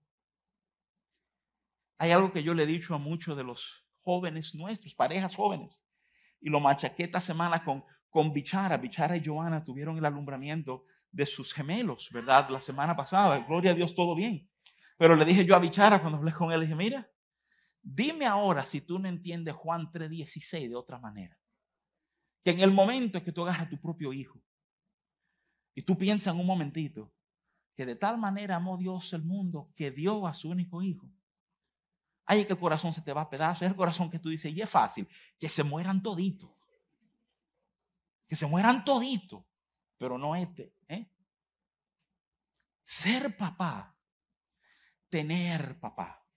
Hay 1.98 2.12
algo 2.12 2.32
que 2.32 2.44
yo 2.44 2.54
le 2.54 2.64
he 2.64 2.68
dicho 2.68 2.96
a 2.96 2.98
muchos 2.98 3.36
de 3.36 3.44
los 3.44 3.81
jóvenes 4.04 4.56
nuestros, 4.56 4.96
parejas 4.96 5.36
jóvenes, 5.36 5.82
y 6.40 6.50
lo 6.50 6.60
machaqué 6.60 7.04
esta 7.04 7.22
semana 7.22 7.64
con, 7.64 7.84
con 8.10 8.34
Bichara. 8.34 8.78
Bichara 8.78 9.16
y 9.16 9.26
Joana 9.26 9.64
tuvieron 9.64 9.98
el 9.98 10.06
alumbramiento 10.06 10.86
de 11.12 11.26
sus 11.26 11.54
gemelos, 11.54 12.10
¿verdad? 12.12 12.50
La 12.50 12.62
semana 12.62 12.96
pasada, 12.96 13.40
gloria 13.40 13.72
a 13.72 13.74
Dios, 13.74 13.94
todo 13.94 14.16
bien. 14.16 14.50
Pero 14.98 15.16
le 15.16 15.26
dije 15.26 15.46
yo 15.46 15.56
a 15.56 15.60
Bichara 15.60 16.00
cuando 16.00 16.18
hablé 16.18 16.32
con 16.32 16.52
él, 16.52 16.60
le 16.60 16.66
dije, 16.66 16.76
mira, 16.76 17.10
dime 17.82 18.26
ahora 18.26 18.66
si 18.66 18.82
tú 18.82 19.00
no 19.00 19.10
entiendes 19.10 19.56
Juan 19.56 19.92
3:16 19.92 20.70
de 20.70 20.76
otra 20.76 21.00
manera. 21.00 21.38
Que 22.44 22.52
en 22.52 22.60
el 22.60 22.72
momento 22.72 23.24
que 23.24 23.32
tú 23.32 23.44
agarras 23.44 23.64
a 23.64 23.70
tu 23.70 23.80
propio 23.80 24.14
hijo 24.14 24.42
y 25.74 25.84
tú 25.84 25.98
piensas 25.98 26.34
en 26.34 26.40
un 26.40 26.48
momentito 26.48 27.14
que 27.76 27.86
de 27.86 27.96
tal 27.96 28.18
manera 28.18 28.58
amó 28.58 28.78
Dios 28.78 29.14
el 29.14 29.24
mundo 29.24 29.72
que 29.76 29.92
dio 29.92 30.28
a 30.28 30.34
su 30.34 30.50
único 30.50 30.82
hijo. 30.82 31.10
Ahí 32.32 32.46
que 32.46 32.54
el 32.54 32.60
corazón 32.60 32.94
se 32.94 33.02
te 33.02 33.12
va 33.12 33.22
a 33.22 33.30
pedazos, 33.30 33.64
es 33.64 33.72
el 33.72 33.76
corazón 33.76 34.10
que 34.10 34.20
tú 34.20 34.30
dices, 34.30 34.54
y 34.54 34.62
es 34.62 34.70
fácil, 34.70 35.08
que 35.38 35.50
se 35.50 35.64
mueran 35.64 36.02
toditos. 36.02 36.52
Que 38.28 38.36
se 38.36 38.46
mueran 38.46 38.86
toditos 38.86 39.44
pero 40.02 40.18
no 40.18 40.36
este. 40.36 40.74
¿eh? 40.88 41.12
Ser 42.84 43.38
papá, 43.38 43.96
tener 45.10 45.80
papá, 45.80 46.28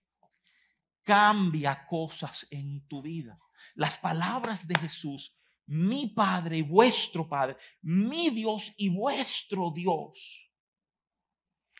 cambia 1.02 1.86
cosas 1.86 2.46
en 2.50 2.86
tu 2.86 3.00
vida. 3.00 3.40
Las 3.74 3.96
palabras 3.96 4.68
de 4.68 4.74
Jesús, 4.74 5.34
mi 5.64 6.08
Padre 6.08 6.58
y 6.58 6.62
vuestro 6.62 7.26
Padre, 7.26 7.56
mi 7.80 8.28
Dios 8.28 8.74
y 8.76 8.90
vuestro 8.90 9.70
Dios. 9.70 10.52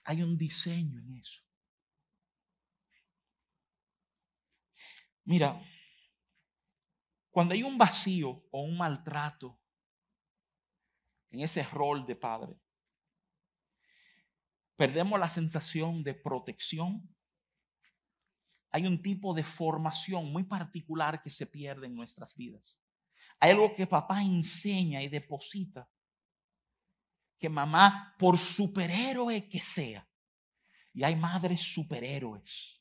Hay 0.05 0.23
un 0.23 0.39
diseño 0.39 1.01
en 1.01 1.19
eso. 1.19 1.44
Mira, 5.25 5.61
cuando 7.31 7.55
hay 7.55 7.63
un 7.63 7.79
vacío 7.79 8.47
o 8.51 8.63
un 8.63 8.77
maltrato 8.77 9.59
en 11.35 11.41
ese 11.41 11.65
rol 11.65 12.07
de 12.07 12.15
padre. 12.15 12.57
Perdemos 14.77 15.19
la 15.19 15.29
sensación 15.29 16.05
de 16.05 16.15
protección. 16.15 17.09
Hay 18.71 18.87
un 18.87 19.03
tipo 19.03 19.35
de 19.35 19.43
formación 19.43 20.31
muy 20.33 20.45
particular 20.45 21.23
que 21.23 21.31
se 21.31 21.47
pierde 21.47 21.87
en 21.87 21.95
nuestras 21.97 22.35
vidas. 22.37 22.79
Hay 23.41 23.51
algo 23.51 23.75
que 23.75 23.87
papá 23.87 24.23
enseña 24.23 25.03
y 25.03 25.09
deposita. 25.09 25.89
Que 27.39 27.49
mamá, 27.49 28.15
por 28.19 28.39
superhéroe 28.39 29.49
que 29.49 29.61
sea, 29.61 30.09
y 30.93 31.03
hay 31.03 31.17
madres 31.17 31.61
superhéroes 31.61 32.81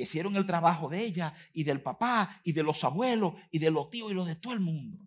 que 0.00 0.04
hicieron 0.04 0.34
el 0.34 0.46
trabajo 0.46 0.88
de 0.88 1.04
ella 1.04 1.34
y 1.52 1.62
del 1.62 1.82
papá 1.82 2.40
y 2.42 2.54
de 2.54 2.62
los 2.62 2.82
abuelos 2.84 3.34
y 3.50 3.58
de 3.58 3.70
los 3.70 3.90
tíos 3.90 4.10
y 4.10 4.14
los 4.14 4.26
de 4.26 4.34
todo 4.34 4.54
el 4.54 4.60
mundo. 4.60 4.98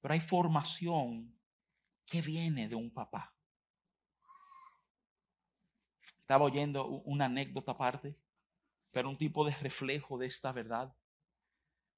Pero 0.00 0.14
hay 0.14 0.20
formación 0.20 1.38
que 2.06 2.22
viene 2.22 2.68
de 2.68 2.74
un 2.74 2.90
papá. 2.90 3.36
Estaba 6.20 6.46
oyendo 6.46 6.86
una 6.86 7.26
anécdota 7.26 7.72
aparte, 7.72 8.16
pero 8.92 9.10
un 9.10 9.18
tipo 9.18 9.44
de 9.44 9.54
reflejo 9.56 10.16
de 10.16 10.28
esta 10.28 10.52
verdad. 10.52 10.96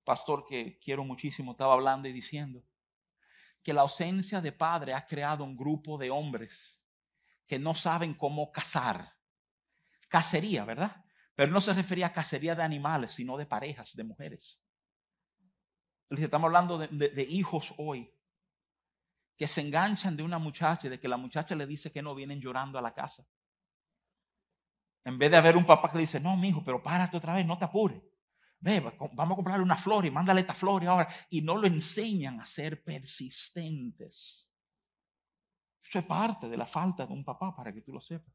Pastor 0.02 0.44
que 0.44 0.80
quiero 0.80 1.04
muchísimo 1.04 1.52
estaba 1.52 1.74
hablando 1.74 2.08
y 2.08 2.12
diciendo 2.12 2.60
que 3.62 3.72
la 3.72 3.82
ausencia 3.82 4.40
de 4.40 4.50
padre 4.50 4.94
ha 4.94 5.06
creado 5.06 5.44
un 5.44 5.56
grupo 5.56 5.96
de 5.96 6.10
hombres 6.10 6.83
que 7.46 7.58
no 7.58 7.74
saben 7.74 8.14
cómo 8.14 8.50
cazar. 8.50 9.14
Cacería, 10.08 10.64
¿verdad? 10.64 11.04
Pero 11.34 11.52
no 11.52 11.60
se 11.60 11.72
refería 11.72 12.06
a 12.06 12.12
cacería 12.12 12.54
de 12.54 12.62
animales, 12.62 13.12
sino 13.12 13.36
de 13.36 13.46
parejas, 13.46 13.94
de 13.94 14.04
mujeres. 14.04 14.62
Estamos 16.10 16.46
hablando 16.46 16.78
de, 16.78 17.26
hijos 17.28 17.74
hoy 17.78 18.10
que 19.36 19.48
se 19.48 19.62
enganchan 19.62 20.16
de 20.16 20.22
una 20.22 20.38
muchacha 20.38 20.88
de 20.88 21.00
que 21.00 21.08
la 21.08 21.16
muchacha 21.16 21.56
le 21.56 21.66
dice 21.66 21.90
que 21.90 22.02
no 22.02 22.14
vienen 22.14 22.40
llorando 22.40 22.78
a 22.78 22.82
la 22.82 22.94
casa. 22.94 23.26
En 25.04 25.18
vez 25.18 25.30
de 25.30 25.36
haber 25.36 25.56
un 25.56 25.66
papá 25.66 25.90
que 25.90 25.98
dice, 25.98 26.20
no, 26.20 26.36
mi 26.36 26.48
hijo, 26.48 26.62
pero 26.64 26.82
párate 26.82 27.16
otra 27.16 27.34
vez, 27.34 27.44
no 27.44 27.58
te 27.58 27.64
apures. 27.64 28.00
Ve, 28.60 28.80
vamos 29.12 29.32
a 29.32 29.36
comprarle 29.36 29.64
una 29.64 29.76
flor 29.76 30.06
y 30.06 30.10
mándale 30.10 30.40
esta 30.40 30.54
flor 30.54 30.82
y 30.82 30.86
ahora. 30.86 31.12
Y 31.28 31.42
no 31.42 31.58
lo 31.58 31.66
enseñan 31.66 32.40
a 32.40 32.46
ser 32.46 32.82
persistentes. 32.82 34.53
Eso 35.86 35.98
es 35.98 36.04
parte 36.04 36.48
de 36.48 36.56
la 36.56 36.66
falta 36.66 37.06
de 37.06 37.12
un 37.12 37.24
papá, 37.24 37.54
para 37.54 37.72
que 37.72 37.80
tú 37.80 37.92
lo 37.92 38.00
sepas. 38.00 38.34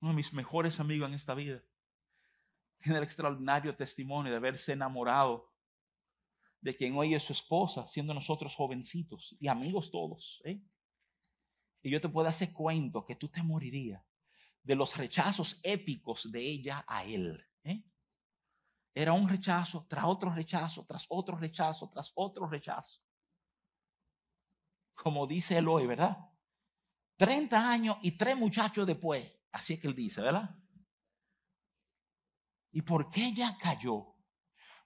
Uno 0.00 0.10
de 0.10 0.16
mis 0.16 0.32
mejores 0.32 0.80
amigos 0.80 1.08
en 1.08 1.14
esta 1.14 1.34
vida 1.34 1.62
tiene 2.78 2.98
el 2.98 3.04
extraordinario 3.04 3.76
testimonio 3.76 4.32
de 4.32 4.38
haberse 4.38 4.72
enamorado 4.72 5.52
de 6.60 6.76
quien 6.76 6.96
hoy 6.96 7.14
es 7.14 7.22
su 7.22 7.32
esposa, 7.32 7.86
siendo 7.88 8.12
nosotros 8.12 8.54
jovencitos 8.54 9.36
y 9.38 9.48
amigos 9.48 9.90
todos. 9.90 10.40
¿eh? 10.44 10.60
Y 11.82 11.90
yo 11.90 12.00
te 12.00 12.08
puedo 12.08 12.28
hacer 12.28 12.52
cuento 12.52 13.04
que 13.04 13.16
tú 13.16 13.28
te 13.28 13.42
morirías 13.42 14.02
de 14.62 14.76
los 14.76 14.96
rechazos 14.96 15.60
épicos 15.62 16.30
de 16.30 16.40
ella 16.40 16.84
a 16.86 17.04
él. 17.04 17.44
¿eh? 17.64 17.84
Era 18.94 19.12
un 19.12 19.28
rechazo 19.28 19.86
tras 19.88 20.04
otro 20.04 20.32
rechazo, 20.32 20.84
tras 20.86 21.06
otro 21.08 21.36
rechazo, 21.36 21.90
tras 21.90 22.12
otro 22.14 22.46
rechazo. 22.48 23.00
Como 25.02 25.26
dice 25.26 25.58
él 25.58 25.68
hoy, 25.68 25.86
¿verdad? 25.86 26.16
30 27.16 27.70
años 27.70 27.96
y 28.02 28.12
tres 28.12 28.36
muchachos 28.36 28.86
después. 28.86 29.30
Así 29.50 29.74
es 29.74 29.80
que 29.80 29.88
él 29.88 29.94
dice, 29.94 30.22
¿verdad? 30.22 30.56
¿Y 32.70 32.82
por 32.82 33.10
qué 33.10 33.26
ella 33.26 33.56
cayó? 33.60 34.12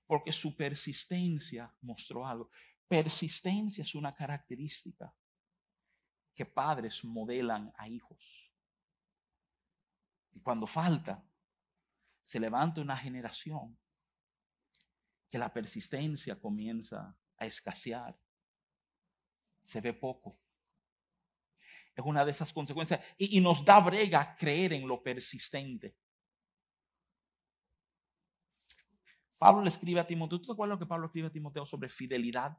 porque 0.07 0.33
su 0.33 0.57
persistencia 0.57 1.75
mostró 1.83 2.27
algo. 2.27 2.51
Persistencia 2.87 3.83
es 3.83 3.95
una 3.95 4.13
característica 4.13 5.13
que 6.35 6.47
padres 6.47 7.05
modelan 7.05 7.73
a 7.77 7.89
hijos. 7.89 8.53
Y 10.33 10.41
cuando 10.41 10.67
falta, 10.67 11.25
se 12.23 12.39
levanta 12.39 12.81
una 12.81 12.97
generación 12.97 13.79
que 15.29 15.39
la 15.39 15.53
persistencia 15.53 16.39
comienza 16.39 17.17
a 17.37 17.47
escasear 17.47 18.17
se 19.67 19.81
ve 19.81 19.93
poco. 19.93 20.39
Es 21.97 22.05
una 22.05 22.25
de 22.25 22.31
esas 22.31 22.53
consecuencias. 22.53 23.01
Y, 23.19 23.41
nos 23.41 23.65
da 23.65 23.81
brega 23.81 24.37
creer 24.37 24.73
en 24.75 24.87
lo 24.87 25.03
persistente. 25.03 25.97
Pablo 29.39 29.63
le 29.63 29.71
escribe 29.71 29.99
a 29.99 30.07
Timoteo. 30.07 30.39
¿Tú 30.39 30.47
te 30.47 30.53
acuerdas 30.53 30.77
lo 30.77 30.79
que 30.79 30.89
Pablo 30.89 31.07
escribe 31.07 31.27
a 31.27 31.33
Timoteo 31.33 31.67
sobre 31.67 31.89
fidelidad? 31.89 32.57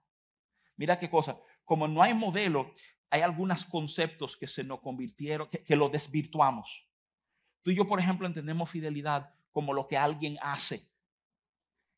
Mira 0.76 1.00
qué 1.00 1.10
cosa. 1.10 1.40
Como 1.64 1.88
no 1.88 2.04
hay 2.04 2.14
modelo, 2.14 2.74
hay 3.10 3.22
algunos 3.22 3.66
conceptos 3.66 4.36
que 4.36 4.48
se 4.48 4.66
nos 4.66 4.82
convirtieron, 4.82 5.50
que, 5.50 5.64
que 5.64 5.78
lo 5.78 5.88
desvirtuamos. 5.88 6.90
Tú 7.64 7.72
y 7.72 7.76
yo, 7.76 7.88
por 7.88 8.02
ejemplo, 8.02 8.28
entendemos 8.28 8.70
fidelidad 8.70 9.34
como 9.54 9.72
lo 9.74 9.88
que 9.88 9.98
alguien 9.98 10.38
hace. 10.42 10.92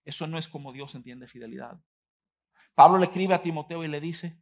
Eso 0.06 0.28
no 0.28 0.38
es 0.38 0.48
como 0.48 0.72
Dios 0.72 0.94
entiende 0.94 1.26
fidelidad. 1.26 1.84
Pablo 2.76 3.00
le 3.00 3.06
escribe 3.06 3.34
a 3.34 3.42
Timoteo 3.42 3.84
y 3.84 3.88
le 3.88 4.00
dice, 4.00 4.40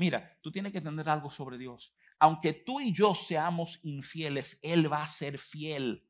mira, 0.00 0.38
tú 0.40 0.50
tienes 0.50 0.72
que 0.72 0.78
entender 0.78 1.06
algo 1.10 1.30
sobre 1.30 1.58
Dios. 1.58 1.92
Aunque 2.18 2.54
tú 2.54 2.80
y 2.80 2.90
yo 2.90 3.14
seamos 3.14 3.80
infieles, 3.82 4.58
Él 4.62 4.90
va 4.90 5.02
a 5.02 5.06
ser 5.06 5.38
fiel. 5.38 6.08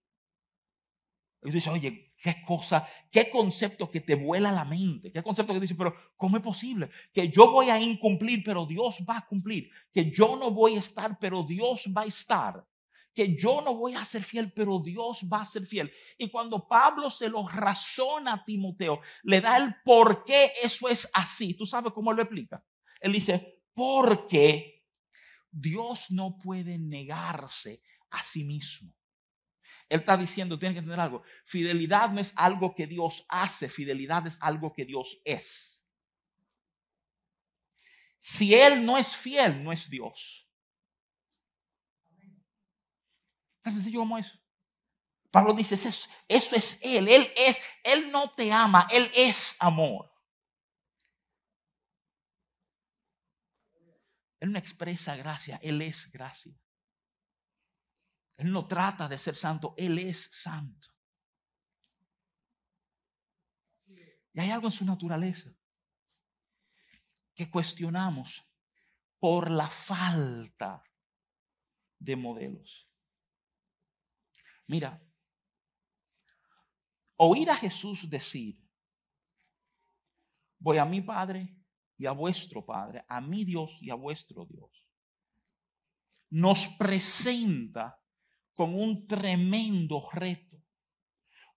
Y 1.43 1.51
dice, 1.51 1.71
oye, 1.71 2.15
qué 2.17 2.37
cosa, 2.47 2.87
qué 3.11 3.29
concepto 3.31 3.91
que 3.91 4.01
te 4.01 4.15
vuela 4.15 4.53
la 4.53 4.65
mente, 4.65 5.11
qué 5.11 5.25
concepto 5.25 5.53
que 5.53 5.59
dice, 5.59 5.75
pero 5.75 5.93
¿cómo 6.17 6.37
es 6.37 6.43
posible? 6.43 6.89
Que 7.13 7.31
yo 7.31 7.51
voy 7.51 7.69
a 7.69 7.81
incumplir, 7.81 8.45
pero 8.45 8.65
Dios 8.65 9.05
va 9.09 9.17
a 9.17 9.27
cumplir. 9.27 9.69
Que 9.93 10.09
yo 10.13 10.37
no 10.37 10.53
voy 10.53 10.77
a 10.77 10.79
estar, 10.79 11.19
pero 11.19 11.43
Dios 11.43 11.93
va 11.97 12.03
a 12.03 12.07
estar 12.07 12.65
que 13.13 13.37
yo 13.37 13.61
no 13.61 13.75
voy 13.75 13.97
a 13.97 14.05
ser 14.05 14.23
fiel, 14.23 14.53
pero 14.53 14.79
Dios 14.79 15.27
va 15.31 15.41
a 15.41 15.45
ser 15.45 15.67
fiel. 15.67 15.91
Y 16.17 16.31
cuando 16.31 16.69
Pablo 16.69 17.11
se 17.11 17.29
lo 17.29 17.47
razona 17.49 18.35
a 18.35 18.45
Timoteo, 18.45 19.01
le 19.25 19.41
da 19.41 19.57
el 19.57 19.75
por 19.85 20.25
qué 20.25 20.53
eso 20.63 20.89
es 20.89 21.11
así. 21.13 21.55
¿Tú 21.55 21.67
sabes 21.67 21.93
cómo 21.93 22.13
lo 22.13 22.23
explica? 22.23 22.65
Él 23.01 23.13
dice, 23.13 23.60
porque 23.75 24.87
Dios 25.51 26.11
no 26.11 26.39
puede 26.39 26.79
negarse 26.79 27.83
a 28.11 28.23
sí 28.23 28.45
mismo. 28.45 28.95
Él 29.89 30.01
está 30.01 30.17
diciendo, 30.17 30.59
tiene 30.59 30.75
que 30.75 30.79
entender 30.79 31.01
algo, 31.01 31.23
fidelidad 31.45 32.11
no 32.11 32.21
es 32.21 32.33
algo 32.37 32.75
que 32.75 32.87
Dios 32.87 33.25
hace, 33.29 33.69
fidelidad 33.69 34.27
es 34.27 34.39
algo 34.41 34.73
que 34.73 34.85
Dios 34.85 35.21
es. 35.25 35.85
Si 38.21 38.55
Él 38.55 38.85
no 38.85 38.97
es 38.99 39.17
fiel, 39.17 39.63
no 39.65 39.73
es 39.73 39.89
Dios. 39.89 40.47
Tan 43.63 43.73
sencillo 43.73 44.01
como 44.01 44.19
eso. 44.19 44.39
Pablo 45.31 45.53
dice, 45.53 45.75
eso, 45.75 46.09
eso 46.29 46.57
es 46.57 46.79
Él, 46.83 47.09
Él 47.09 47.33
es, 47.37 47.61
Él 47.83 48.11
no 48.11 48.31
te 48.31 48.53
ama, 48.53 48.87
Él 48.91 49.11
es 49.15 49.57
amor. 49.59 50.10
Él 54.41 54.53
no 54.53 54.59
expresa 54.59 55.15
gracia, 55.17 55.61
Él 55.63 55.83
es 55.83 56.11
gracia. 56.11 56.59
Él 58.39 58.51
no 58.51 58.67
trata 58.67 59.07
de 59.07 59.19
ser 59.19 59.37
santo, 59.37 59.75
Él 59.77 59.99
es 59.99 60.29
santo. 60.33 60.89
Y 64.33 64.41
hay 64.41 64.51
algo 64.51 64.69
en 64.69 64.73
su 64.73 64.85
naturaleza 64.85 65.55
que 67.35 67.51
cuestionamos 67.51 68.43
por 69.19 69.51
la 69.51 69.69
falta 69.69 70.83
de 71.99 72.17
modelos. 72.17 72.89
Mira, 74.67 75.03
oír 77.17 77.51
a 77.51 77.57
Jesús 77.57 78.09
decir, 78.09 78.59
voy 80.59 80.79
a 80.79 80.87
mi 80.87 81.03
Padre 81.03 81.60
y 82.01 82.07
a 82.07 82.13
vuestro 82.13 82.65
Padre, 82.65 83.05
a 83.07 83.21
mi 83.21 83.45
Dios 83.45 83.77
y 83.83 83.91
a 83.91 83.95
vuestro 83.95 84.47
Dios, 84.47 84.71
nos 86.31 86.67
presenta 86.79 88.01
con 88.55 88.75
un 88.75 89.07
tremendo 89.07 90.09
reto. 90.11 90.65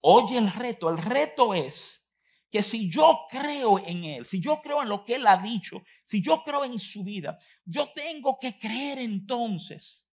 Oye 0.02 0.38
el 0.38 0.52
reto, 0.52 0.90
el 0.90 0.98
reto 0.98 1.54
es 1.54 2.06
que 2.52 2.62
si 2.62 2.92
yo 2.92 3.22
creo 3.30 3.80
en 3.80 4.04
Él, 4.04 4.26
si 4.26 4.42
yo 4.42 4.62
creo 4.62 4.84
en 4.84 4.90
lo 4.90 5.06
que 5.06 5.16
Él 5.16 5.26
ha 5.28 5.38
dicho, 5.38 5.82
si 6.04 6.22
yo 6.22 6.44
creo 6.44 6.66
en 6.66 6.78
su 6.78 7.06
vida, 7.06 7.38
yo 7.64 7.94
tengo 7.94 8.38
que 8.38 8.60
creer 8.60 9.00
entonces 9.00 10.10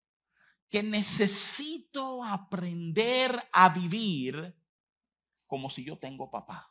que 0.69 0.85
necesito 0.85 2.23
aprender 2.23 3.49
a 3.51 3.69
vivir 3.71 4.57
como 5.49 5.69
si 5.69 5.85
yo 5.85 5.99
tengo 5.99 6.31
papá. 6.31 6.70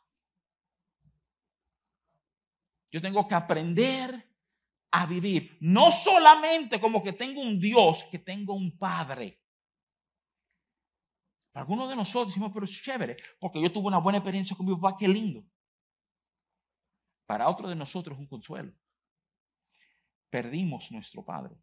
Yo 2.90 3.00
tengo 3.00 3.26
que 3.26 3.34
aprender 3.34 4.28
a 4.92 5.06
vivir, 5.06 5.56
no 5.60 5.92
solamente 5.92 6.80
como 6.80 7.02
que 7.02 7.12
tengo 7.12 7.40
un 7.40 7.60
Dios, 7.60 8.04
que 8.10 8.18
tengo 8.18 8.54
un 8.54 8.76
Padre. 8.76 9.40
Para 11.52 11.62
algunos 11.62 11.88
de 11.88 11.96
nosotros 11.96 12.28
decimos, 12.28 12.50
pero 12.52 12.64
es 12.64 12.82
chévere, 12.82 13.16
porque 13.38 13.60
yo 13.60 13.70
tuve 13.72 13.88
una 13.88 13.98
buena 13.98 14.18
experiencia 14.18 14.56
con 14.56 14.66
mi 14.66 14.74
papá, 14.74 14.96
qué 14.98 15.08
lindo. 15.08 15.44
Para 17.26 17.48
otros 17.48 17.70
de 17.70 17.76
nosotros 17.76 18.16
es 18.16 18.20
un 18.20 18.26
consuelo. 18.26 18.72
Perdimos 20.28 20.90
nuestro 20.90 21.24
Padre 21.24 21.56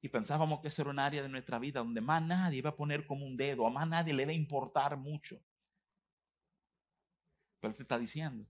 y 0.00 0.08
pensábamos 0.08 0.60
que 0.60 0.68
ese 0.68 0.82
era 0.82 0.90
un 0.90 0.98
área 0.98 1.22
de 1.22 1.28
nuestra 1.28 1.60
vida 1.60 1.78
donde 1.78 2.00
más 2.00 2.20
nadie 2.20 2.58
iba 2.58 2.70
a 2.70 2.76
poner 2.76 3.06
como 3.06 3.24
un 3.24 3.36
dedo, 3.36 3.66
a 3.66 3.70
más 3.70 3.88
nadie 3.88 4.12
le 4.12 4.26
va 4.26 4.32
a 4.32 4.34
importar 4.34 4.96
mucho. 4.96 5.40
Pero 7.60 7.72
te 7.72 7.82
está 7.82 7.96
diciendo, 7.98 8.44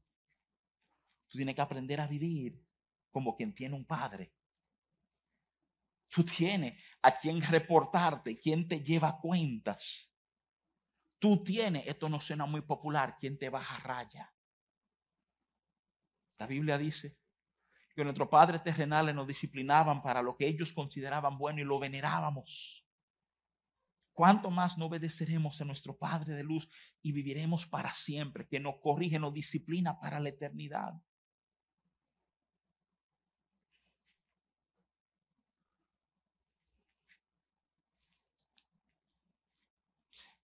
tú 1.33 1.39
tienes 1.39 1.55
que 1.55 1.63
aprender 1.63 1.99
a 2.01 2.07
vivir 2.07 2.63
como 3.11 3.35
quien 3.35 3.55
tiene 3.55 3.75
un 3.75 3.87
padre. 3.87 4.35
Tú 6.09 6.23
tienes 6.25 6.79
a 7.01 7.19
quien 7.19 7.41
reportarte, 7.41 8.39
quien 8.39 8.69
te 8.69 8.81
lleva 8.81 9.19
cuentas. 9.19 10.13
Tú 11.19 11.43
tienes, 11.43 11.87
esto 11.87 12.09
no 12.11 12.21
suena 12.21 12.45
muy 12.45 12.61
popular, 12.61 13.17
quien 13.19 13.39
te 13.39 13.49
baja 13.49 13.79
raya. 13.79 14.31
La 16.39 16.47
Biblia 16.47 16.77
dice 16.77 17.17
que 17.95 18.05
nuestros 18.05 18.29
padres 18.29 18.63
terrenales 18.63 19.15
nos 19.15 19.27
disciplinaban 19.27 20.03
para 20.03 20.21
lo 20.21 20.37
que 20.37 20.47
ellos 20.47 20.73
consideraban 20.73 21.39
bueno 21.39 21.61
y 21.61 21.65
lo 21.65 21.79
venerábamos. 21.79 22.87
¿Cuánto 24.13 24.51
más 24.51 24.77
no 24.77 24.87
obedeceremos 24.87 25.61
a 25.61 25.65
nuestro 25.65 25.97
Padre 25.97 26.35
de 26.35 26.45
luz 26.45 26.69
y 27.01 27.13
viviremos 27.13 27.67
para 27.67 27.95
siempre, 27.95 28.47
que 28.47 28.61
nos 28.61 28.75
corrige, 28.83 29.19
nos 29.19 29.33
disciplina 29.33 29.99
para 29.99 30.21
la 30.21 30.29
eternidad? 30.29 30.93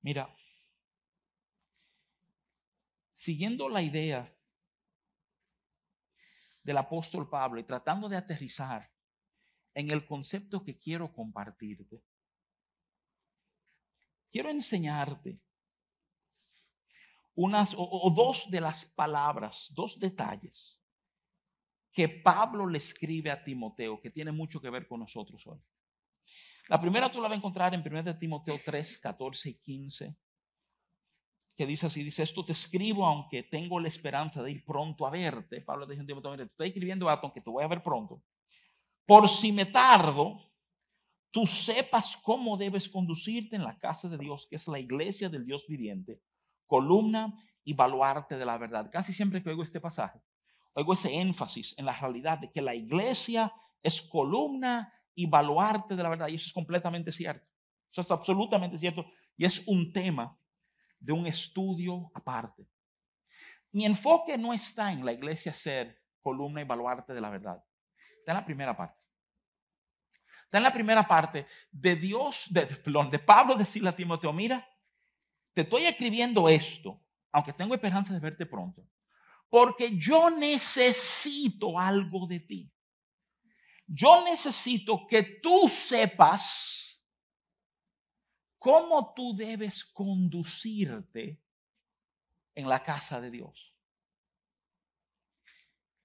Mira, 0.02 0.34
siguiendo 3.12 3.68
la 3.68 3.82
idea 3.82 4.32
del 6.62 6.76
apóstol 6.76 7.28
Pablo 7.28 7.61
y 7.61 7.64
tratando 7.64 8.08
de 8.08 8.16
aterrizar 8.16 8.90
en 9.74 9.90
el 9.90 10.06
concepto 10.06 10.64
que 10.64 10.78
quiero 10.78 11.12
compartirte, 11.12 12.02
quiero 14.30 14.50
enseñarte 14.50 15.40
unas 17.34 17.74
o, 17.76 18.12
dos 18.14 18.50
de 18.50 18.61
las 18.61 18.84
palabras, 18.84 19.70
dos 19.74 19.98
detalles 19.98 20.80
que 21.92 22.08
Pablo 22.08 22.66
le 22.66 22.78
escribe 22.78 23.30
a 23.30 23.42
Timoteo 23.42 24.00
que 24.00 24.11
tiene 24.11 24.32
mucho 24.32 24.61
que 24.61 24.70
ver 24.70 24.87
con 24.87 25.00
nosotros 25.00 25.46
hoy. 25.46 25.61
La 26.68 26.81
primera 26.81 27.11
tú 27.11 27.20
la 27.20 27.28
vas 27.28 27.35
a 27.35 27.38
encontrar 27.38 27.74
en 27.74 27.81
1 27.81 28.18
Timoteo 28.18 28.59
3, 28.64 28.98
14 28.98 29.50
y 29.50 29.54
15 29.54 30.16
que 31.59 31.66
dice 31.66 31.88
así, 31.88 32.04
dice, 32.04 32.22
esto 32.22 32.44
te 32.44 32.52
escribo 32.52 33.04
aunque 33.04 33.42
tengo 33.42 33.81
la 33.81 33.88
esperanza 33.88 34.44
de 34.44 34.52
ir 34.52 34.64
pronto 34.64 35.04
a 35.04 35.11
verte. 35.11 35.61
Pablo 35.61 35.87
dice 35.87 36.04
Timoteo, 36.04 36.37
te 36.37 36.44
estoy 36.44 36.68
escribiendo 36.68 37.11
esto 37.11 37.26
aunque 37.26 37.40
te 37.40 37.50
voy 37.50 37.64
a 37.64 37.66
ver 37.66 37.83
pronto. 37.83 38.22
Por 39.04 39.28
si 39.28 39.50
me 39.50 39.66
tardo, 39.66 40.38
tú 41.33 41.48
sepas 41.48 42.16
cómo 42.16 42.57
debes 42.57 42.88
conducirte 42.88 43.57
en 43.57 43.64
la 43.64 43.76
casa 43.76 44.09
de 44.09 44.18
Dios, 44.18 44.46
que 44.48 44.54
es 44.54 44.68
la 44.68 44.78
iglesia 44.78 45.28
del 45.28 45.44
Dios 45.44 45.66
viviente, 45.66 46.22
columna 46.64 47.35
y 47.64 47.74
baluarte 47.74 48.38
de 48.38 48.46
la 48.46 48.57
verdad. 48.57 48.88
Casi 48.92 49.12
siempre 49.12 49.42
que 49.42 49.48
oigo 49.48 49.64
este 49.64 49.81
pasaje, 49.81 50.20
oigo 50.74 50.92
ese 50.92 51.12
énfasis 51.12 51.74
en 51.76 51.87
la 51.87 51.98
realidad 51.98 52.38
de 52.38 52.52
que 52.52 52.62
la 52.62 52.76
iglesia 52.76 53.52
es 53.83 54.00
columna 54.00 54.92
y 55.18 55.26
baluarte 55.26 55.96
de 55.96 56.02
la 56.04 56.11
verdad. 56.11 56.28
Y 56.28 56.37
eso 56.37 56.46
es 56.46 56.52
completamente 56.52 57.11
cierto. 57.11 57.44
Eso 57.90 58.02
es 58.02 58.11
absolutamente 58.12 58.78
cierto. 58.78 59.04
Y 59.37 59.44
es 59.44 59.61
un 59.66 59.92
tema 59.92 60.38
de 61.00 61.12
un 61.12 61.26
estudio 61.26 62.09
aparte. 62.14 62.68
Mi 63.72 63.85
enfoque 63.85 64.38
no 64.38 64.54
está 64.54 64.92
en 64.92 65.04
la 65.04 65.12
iglesia 65.12 65.52
ser 65.52 66.00
columna 66.20 66.61
y 66.61 66.64
baluarte 66.64 67.12
de 67.14 67.20
la 67.20 67.31
verdad. 67.31 67.61
Está 68.20 68.31
en 68.31 68.37
la 68.37 68.44
primera 68.44 68.76
parte. 68.76 69.02
Está 70.44 70.59
en 70.59 70.64
la 70.64 70.72
primera 70.72 71.07
parte 71.07 71.48
de 71.72 71.96
Dios, 71.96 72.46
de, 72.50 72.64
de 72.64 73.18
Pablo 73.18 73.57
decirle 73.57 73.88
a 73.88 73.96
Timoteo, 73.96 74.33
mira, 74.33 74.64
te 75.52 75.62
estoy 75.62 75.87
escribiendo 75.87 76.48
esto, 76.48 77.02
aunque 77.33 77.52
tengo 77.52 77.74
esperanza 77.74 78.14
de 78.14 78.20
verte 78.20 78.46
pronto, 78.46 78.88
porque 79.50 79.96
yo 79.98 80.31
necesito 80.31 81.76
algo 81.76 82.28
de 82.28 82.38
ti. 82.38 82.72
Yo 83.88 84.22
necesito 84.24 85.07
que 85.07 85.22
tú 85.22 85.66
sepas 85.68 87.03
cómo 88.59 89.14
tú 89.14 89.35
debes 89.35 89.85
conducirte 89.85 91.42
en 92.55 92.68
la 92.68 92.83
casa 92.83 93.20
de 93.20 93.31
Dios. 93.31 93.74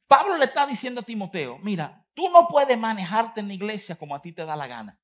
Pablo 0.08 0.38
le 0.38 0.46
está 0.46 0.66
diciendo 0.66 1.02
a 1.02 1.04
Timoteo, 1.04 1.58
mira, 1.60 2.06
tú 2.14 2.30
no 2.30 2.48
puedes 2.48 2.78
manejarte 2.78 3.42
en 3.42 3.48
la 3.50 3.56
iglesia 3.56 3.96
como 3.96 4.16
a 4.16 4.22
ti 4.22 4.32
te 4.32 4.46
da 4.46 4.56
la 4.56 4.68
gana. 4.68 5.00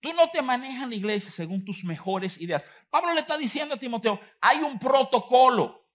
Tú 0.00 0.12
no 0.12 0.30
te 0.30 0.40
manejas 0.40 0.84
en 0.84 0.90
la 0.90 0.96
iglesia 0.96 1.30
según 1.30 1.64
tus 1.64 1.82
mejores 1.82 2.40
ideas. 2.40 2.64
Pablo 2.90 3.12
le 3.12 3.20
está 3.20 3.36
diciendo 3.36 3.74
a 3.74 3.78
Timoteo, 3.78 4.20
hay 4.40 4.58
un 4.58 4.78
protocolo, 4.78 5.88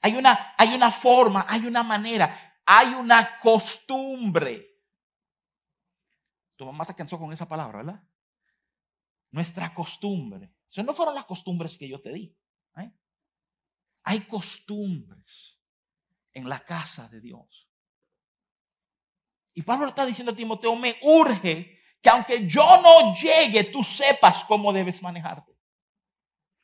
hay 0.00 0.16
una, 0.16 0.54
hay 0.58 0.74
una 0.74 0.90
forma, 0.90 1.46
hay 1.48 1.66
una 1.66 1.82
manera, 1.82 2.43
hay 2.66 2.94
una 2.94 3.38
costumbre. 3.38 4.80
Tu 6.56 6.64
mamá 6.64 6.84
te 6.86 6.94
cansó 6.94 7.18
con 7.18 7.32
esa 7.32 7.46
palabra, 7.46 7.78
¿verdad? 7.78 8.02
Nuestra 9.30 9.74
costumbre. 9.74 10.52
Eso 10.70 10.82
no 10.82 10.94
fueron 10.94 11.14
las 11.14 11.24
costumbres 11.24 11.76
que 11.76 11.88
yo 11.88 12.00
te 12.00 12.12
di. 12.12 12.36
¿eh? 12.76 12.92
Hay 14.04 14.20
costumbres 14.20 15.58
en 16.32 16.48
la 16.48 16.60
casa 16.60 17.08
de 17.08 17.20
Dios. 17.20 17.68
Y 19.54 19.62
Pablo 19.62 19.86
está 19.86 20.04
diciendo 20.04 20.32
a 20.32 20.36
Timoteo, 20.36 20.74
me 20.74 20.96
urge 21.02 21.78
que 22.00 22.10
aunque 22.10 22.46
yo 22.46 22.82
no 22.82 23.14
llegue, 23.14 23.64
tú 23.64 23.82
sepas 23.82 24.44
cómo 24.44 24.72
debes 24.72 25.02
manejarte. 25.02 25.56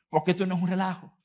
Porque 0.09 0.31
esto 0.31 0.45
no 0.45 0.55
es 0.55 0.61
un 0.61 0.69
relajo. 0.69 1.17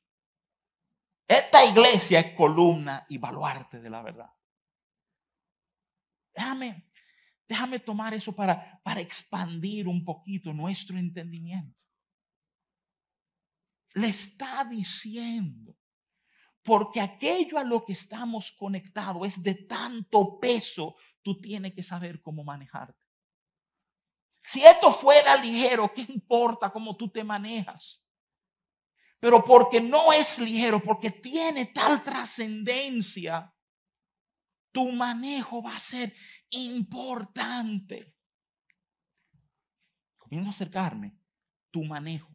Esta 1.26 1.64
iglesia 1.64 2.20
es 2.20 2.36
columna 2.36 3.04
y 3.08 3.18
baluarte 3.18 3.80
de 3.80 3.90
la 3.90 4.00
verdad. 4.00 4.32
Déjame, 6.36 6.86
déjame 7.48 7.80
tomar 7.80 8.12
eso 8.12 8.34
para, 8.34 8.80
para 8.82 9.00
expandir 9.00 9.88
un 9.88 10.04
poquito 10.04 10.52
nuestro 10.52 10.98
entendimiento. 10.98 11.84
Le 13.94 14.08
está 14.08 14.64
diciendo 14.64 15.74
porque 16.62 17.00
aquello 17.00 17.58
a 17.58 17.64
lo 17.64 17.84
que 17.84 17.92
estamos 17.92 18.52
conectados 18.52 19.26
es 19.26 19.42
de 19.42 19.54
tanto 19.54 20.38
peso, 20.38 20.96
tú 21.22 21.40
tienes 21.40 21.72
que 21.72 21.82
saber 21.82 22.20
cómo 22.20 22.44
manejarte. 22.44 23.00
Si 24.42 24.64
esto 24.64 24.92
fuera 24.92 25.36
ligero, 25.36 25.92
¿qué 25.94 26.04
importa 26.08 26.70
cómo 26.70 26.96
tú 26.96 27.08
te 27.08 27.24
manejas? 27.24 28.04
Pero 29.18 29.42
porque 29.42 29.80
no 29.80 30.12
es 30.12 30.38
ligero, 30.38 30.82
porque 30.82 31.10
tiene 31.10 31.66
tal 31.66 32.04
trascendencia, 32.04 33.52
tu 34.76 34.92
manejo 34.92 35.62
va 35.62 35.74
a 35.74 35.78
ser 35.78 36.14
importante. 36.50 38.14
Comienzo 40.18 40.48
a 40.48 40.50
acercarme, 40.50 41.18
tu 41.70 41.82
manejo. 41.82 42.30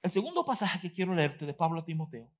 El 0.00 0.10
segundo 0.10 0.42
pasaje 0.42 0.80
que 0.80 0.90
quiero 0.90 1.12
leerte 1.12 1.44
de 1.44 1.52
Pablo 1.52 1.80
a 1.80 1.84
Timoteo 1.84 2.32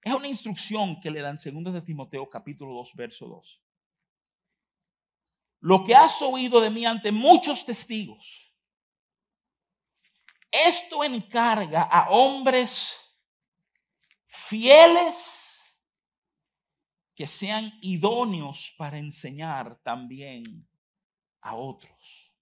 es 0.00 0.14
una 0.14 0.28
instrucción 0.28 0.98
que 0.98 1.10
le 1.10 1.20
dan 1.20 1.38
segundo 1.38 1.70
de 1.70 1.82
Timoteo 1.82 2.30
capítulo 2.30 2.72
2 2.76 2.94
verso 2.94 3.26
2. 3.26 3.62
Lo 5.60 5.84
que 5.84 5.94
has 5.94 6.22
oído 6.22 6.62
de 6.62 6.70
mí 6.70 6.86
ante 6.86 7.12
muchos 7.12 7.66
testigos, 7.66 8.50
esto 10.50 11.04
encarga 11.04 11.82
a 11.82 12.08
hombres 12.08 12.96
fieles 14.26 15.39
que 17.20 17.26
sean 17.26 17.70
idóneos 17.82 18.74
para 18.78 18.96
enseñar 18.96 19.78
también 19.82 20.66
a 21.42 21.54
otros. 21.54 22.32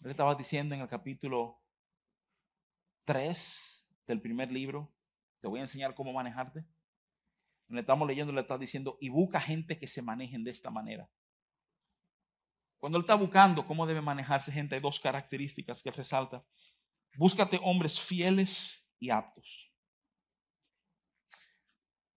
Le 0.00 0.10
estaba 0.10 0.34
diciendo 0.34 0.74
en 0.74 0.82
el 0.82 0.86
capítulo 0.86 1.62
3 3.06 3.88
del 4.06 4.20
primer 4.20 4.52
libro, 4.52 4.92
te 5.40 5.48
voy 5.48 5.60
a 5.60 5.62
enseñar 5.62 5.94
cómo 5.94 6.12
manejarte. 6.12 6.66
Le 7.68 7.80
estamos 7.80 8.06
leyendo, 8.06 8.30
le 8.30 8.42
está 8.42 8.58
diciendo, 8.58 8.98
y 9.00 9.08
busca 9.08 9.40
gente 9.40 9.78
que 9.78 9.86
se 9.86 10.02
manejen 10.02 10.44
de 10.44 10.50
esta 10.50 10.68
manera. 10.70 11.08
Cuando 12.76 12.98
él 12.98 13.04
está 13.04 13.14
buscando 13.14 13.64
cómo 13.64 13.86
debe 13.86 14.02
manejarse 14.02 14.52
gente, 14.52 14.74
hay 14.74 14.82
dos 14.82 15.00
características 15.00 15.82
que 15.82 15.90
resalta. 15.90 16.44
Búscate 17.16 17.58
hombres 17.62 17.98
fieles 17.98 18.86
y 18.98 19.08
aptos. 19.08 19.67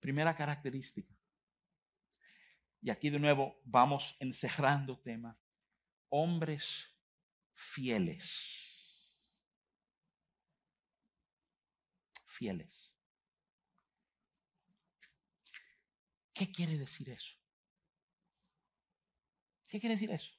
Primera 0.01 0.35
característica. 0.35 1.15
Y 2.81 2.89
aquí 2.89 3.11
de 3.11 3.19
nuevo 3.19 3.61
vamos 3.63 4.17
encerrando 4.19 4.99
tema. 4.99 5.39
Hombres 6.09 6.93
fieles. 7.53 9.17
Fieles. 12.25 12.93
¿Qué 16.33 16.51
quiere 16.51 16.79
decir 16.79 17.11
eso? 17.11 17.37
¿Qué 19.69 19.79
quiere 19.79 19.93
decir 19.93 20.09
eso? 20.09 20.31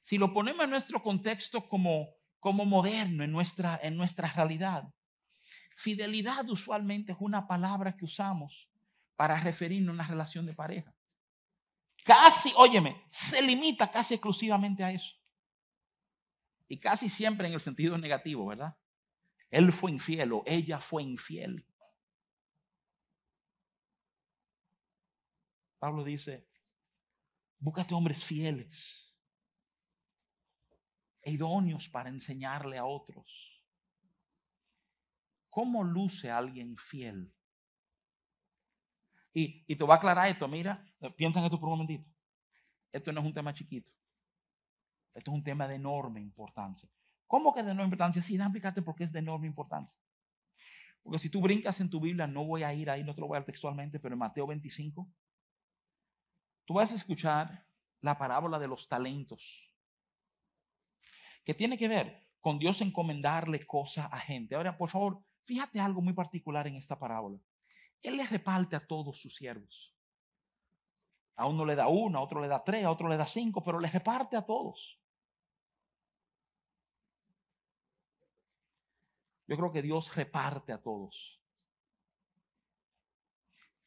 Si 0.00 0.18
lo 0.18 0.32
ponemos 0.32 0.64
en 0.64 0.70
nuestro 0.70 1.00
contexto 1.00 1.68
como, 1.68 2.16
como 2.40 2.64
moderno, 2.64 3.22
en 3.22 3.30
nuestra, 3.30 3.78
en 3.80 3.96
nuestra 3.96 4.26
realidad, 4.32 4.92
fidelidad 5.78 6.48
usualmente 6.50 7.12
es 7.12 7.18
una 7.20 7.46
palabra 7.46 7.96
que 7.96 8.04
usamos 8.04 8.68
para 9.14 9.38
referirnos 9.38 9.92
a 9.92 9.94
una 9.94 10.08
relación 10.08 10.44
de 10.44 10.52
pareja. 10.52 10.92
Casi, 12.04 12.52
óyeme, 12.56 13.06
se 13.08 13.40
limita 13.40 13.88
casi 13.88 14.14
exclusivamente 14.14 14.82
a 14.82 14.90
eso. 14.90 15.14
Y 16.66 16.80
casi 16.80 17.08
siempre 17.08 17.46
en 17.46 17.54
el 17.54 17.60
sentido 17.60 17.96
negativo, 17.96 18.46
¿verdad? 18.46 18.76
Él 19.50 19.72
fue 19.72 19.92
infiel 19.92 20.32
o 20.32 20.42
ella 20.46 20.80
fue 20.80 21.04
infiel. 21.04 21.64
Pablo 25.78 26.02
dice, 26.02 26.48
búscate 27.60 27.94
hombres 27.94 28.24
fieles, 28.24 29.16
e 31.22 31.30
idóneos 31.30 31.88
para 31.88 32.08
enseñarle 32.08 32.78
a 32.78 32.84
otros. 32.84 33.57
¿Cómo 35.50 35.84
luce 35.84 36.30
alguien 36.30 36.76
fiel? 36.76 37.32
Y, 39.32 39.64
y 39.66 39.76
te 39.76 39.84
voy 39.84 39.92
a 39.92 39.96
aclarar 39.96 40.28
esto, 40.28 40.48
mira, 40.48 40.84
piensa 41.16 41.38
en 41.38 41.46
esto 41.46 41.60
por 41.60 41.68
un 41.68 41.78
momentito. 41.78 42.08
Esto 42.92 43.12
no 43.12 43.20
es 43.20 43.26
un 43.26 43.32
tema 43.32 43.54
chiquito. 43.54 43.92
Esto 45.14 45.30
es 45.30 45.36
un 45.36 45.44
tema 45.44 45.66
de 45.68 45.76
enorme 45.76 46.20
importancia. 46.20 46.88
¿Cómo 47.26 47.52
que 47.52 47.62
de 47.62 47.70
enorme 47.70 47.84
importancia? 47.84 48.22
Sí, 48.22 48.34
déjame 48.34 48.48
explicarte 48.48 48.82
por 48.82 48.94
qué 48.94 49.04
es 49.04 49.12
de 49.12 49.18
enorme 49.18 49.46
importancia. 49.46 49.98
Porque 51.02 51.18
si 51.18 51.30
tú 51.30 51.40
brincas 51.40 51.80
en 51.80 51.90
tu 51.90 52.00
Biblia, 52.00 52.26
no 52.26 52.44
voy 52.44 52.62
a 52.62 52.72
ir 52.72 52.90
ahí, 52.90 53.04
no 53.04 53.14
te 53.14 53.20
lo 53.20 53.28
voy 53.28 53.36
a 53.36 53.40
dar 53.40 53.46
textualmente, 53.46 53.98
pero 54.00 54.14
en 54.14 54.18
Mateo 54.18 54.46
25, 54.46 55.10
tú 56.64 56.74
vas 56.74 56.92
a 56.92 56.94
escuchar 56.94 57.66
la 58.00 58.16
parábola 58.16 58.58
de 58.58 58.68
los 58.68 58.88
talentos, 58.88 59.72
que 61.44 61.54
tiene 61.54 61.78
que 61.78 61.88
ver 61.88 62.28
con 62.40 62.58
Dios 62.58 62.80
encomendarle 62.80 63.66
cosas 63.66 64.08
a 64.12 64.18
gente. 64.18 64.54
Ahora, 64.54 64.76
por 64.76 64.88
favor, 64.88 65.22
fíjate 65.48 65.80
algo 65.80 66.02
muy 66.02 66.12
particular 66.12 66.66
en 66.66 66.76
esta 66.76 66.98
parábola. 66.98 67.40
Él 68.02 68.18
le 68.18 68.26
reparte 68.26 68.76
a 68.76 68.86
todos 68.86 69.18
sus 69.18 69.34
siervos. 69.34 69.94
A 71.36 71.46
uno 71.46 71.64
le 71.64 71.74
da 71.74 71.88
uno, 71.88 72.18
a 72.18 72.22
otro 72.22 72.38
le 72.38 72.48
da 72.48 72.62
tres, 72.62 72.84
a 72.84 72.90
otro 72.90 73.08
le 73.08 73.16
da 73.16 73.24
cinco, 73.24 73.62
pero 73.64 73.80
le 73.80 73.88
reparte 73.88 74.36
a 74.36 74.42
todos. 74.42 75.00
Yo 79.46 79.56
creo 79.56 79.72
que 79.72 79.80
Dios 79.80 80.14
reparte 80.14 80.70
a 80.70 80.82
todos. 80.82 81.40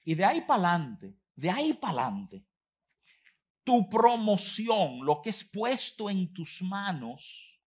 Y 0.04 0.16
de 0.16 0.26
ahí 0.26 0.42
para 0.42 0.70
adelante, 0.70 1.16
de 1.36 1.52
ahí 1.52 1.74
para 1.74 2.02
adelante, 2.02 2.44
tu 3.64 3.88
promoción, 3.88 5.06
lo 5.06 5.22
que 5.22 5.30
es 5.30 5.44
puesto 5.44 6.10
en 6.10 6.34
tus 6.34 6.64
manos, 6.64 7.62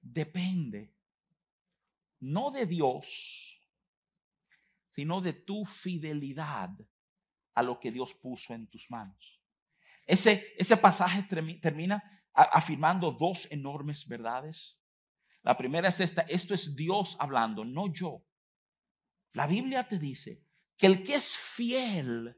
depende 0.00 0.99
no 2.20 2.50
de 2.50 2.66
Dios, 2.66 3.60
sino 4.86 5.20
de 5.20 5.32
tu 5.32 5.64
fidelidad 5.64 6.70
a 7.54 7.62
lo 7.62 7.80
que 7.80 7.90
Dios 7.90 8.14
puso 8.14 8.54
en 8.54 8.68
tus 8.68 8.90
manos. 8.90 9.40
Ese, 10.06 10.54
ese 10.56 10.76
pasaje 10.76 11.22
termina 11.22 12.02
afirmando 12.32 13.12
dos 13.12 13.46
enormes 13.50 14.06
verdades. 14.06 14.80
La 15.42 15.56
primera 15.56 15.88
es 15.88 16.00
esta, 16.00 16.22
esto 16.22 16.54
es 16.54 16.74
Dios 16.76 17.16
hablando, 17.18 17.64
no 17.64 17.92
yo. 17.92 18.24
La 19.32 19.46
Biblia 19.46 19.86
te 19.86 19.98
dice 19.98 20.44
que 20.76 20.86
el 20.86 21.02
que 21.02 21.14
es 21.14 21.36
fiel 21.36 22.36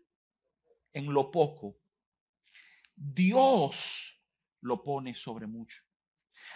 en 0.92 1.12
lo 1.12 1.30
poco, 1.30 1.78
Dios 2.94 4.20
lo 4.60 4.82
pone 4.82 5.14
sobre 5.14 5.46
mucho. 5.46 5.82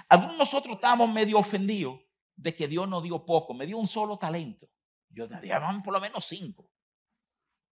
Algunos 0.08 0.34
de 0.34 0.38
nosotros 0.38 0.74
estamos 0.76 1.10
medio 1.12 1.38
ofendidos 1.38 2.05
de 2.36 2.54
que 2.54 2.68
Dios 2.68 2.88
no 2.88 3.00
dio 3.00 3.24
poco, 3.24 3.54
me 3.54 3.66
dio 3.66 3.78
un 3.78 3.88
solo 3.88 4.18
talento. 4.18 4.68
Yo 5.08 5.26
vamos 5.28 5.82
por 5.82 5.94
lo 5.94 6.00
menos 6.00 6.24
cinco. 6.26 6.70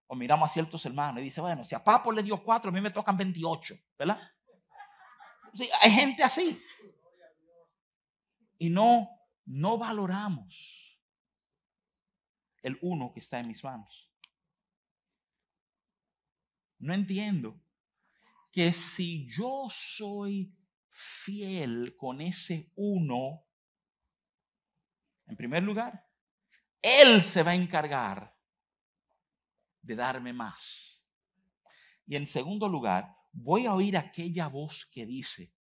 O 0.06 0.14
miramos 0.14 0.50
a 0.50 0.52
ciertos 0.52 0.84
hermanos 0.86 1.20
y 1.20 1.24
dice, 1.24 1.40
bueno, 1.40 1.64
si 1.64 1.74
a 1.74 1.82
Papo 1.82 2.12
le 2.12 2.22
dio 2.22 2.42
cuatro, 2.42 2.70
a 2.70 2.72
mí 2.72 2.80
me 2.80 2.90
tocan 2.90 3.16
28, 3.16 3.74
¿verdad? 3.98 4.20
Hay 5.82 5.90
gente 5.90 6.22
así. 6.22 6.60
Y 8.58 8.70
no, 8.70 9.08
no 9.44 9.78
valoramos 9.78 10.98
el 12.62 12.78
uno 12.80 13.12
que 13.12 13.20
está 13.20 13.40
en 13.40 13.48
mis 13.48 13.62
manos. 13.62 14.10
No 16.78 16.92
entiendo 16.92 17.60
que 18.50 18.72
si 18.72 19.26
yo 19.28 19.68
soy 19.70 20.54
fiel 20.90 21.96
con 21.96 22.20
ese 22.20 22.70
uno, 22.76 23.43
en 25.26 25.36
primer 25.36 25.62
lugar, 25.62 26.06
Él 26.82 27.22
se 27.24 27.42
va 27.42 27.52
a 27.52 27.56
encargar 27.56 28.34
de 29.82 29.94
darme 29.94 30.32
más. 30.32 31.02
Y 32.06 32.16
en 32.16 32.26
segundo 32.26 32.68
lugar, 32.68 33.14
voy 33.32 33.66
a 33.66 33.74
oír 33.74 33.96
aquella 33.96 34.48
voz 34.48 34.86
que 34.86 35.06
dice, 35.06 35.52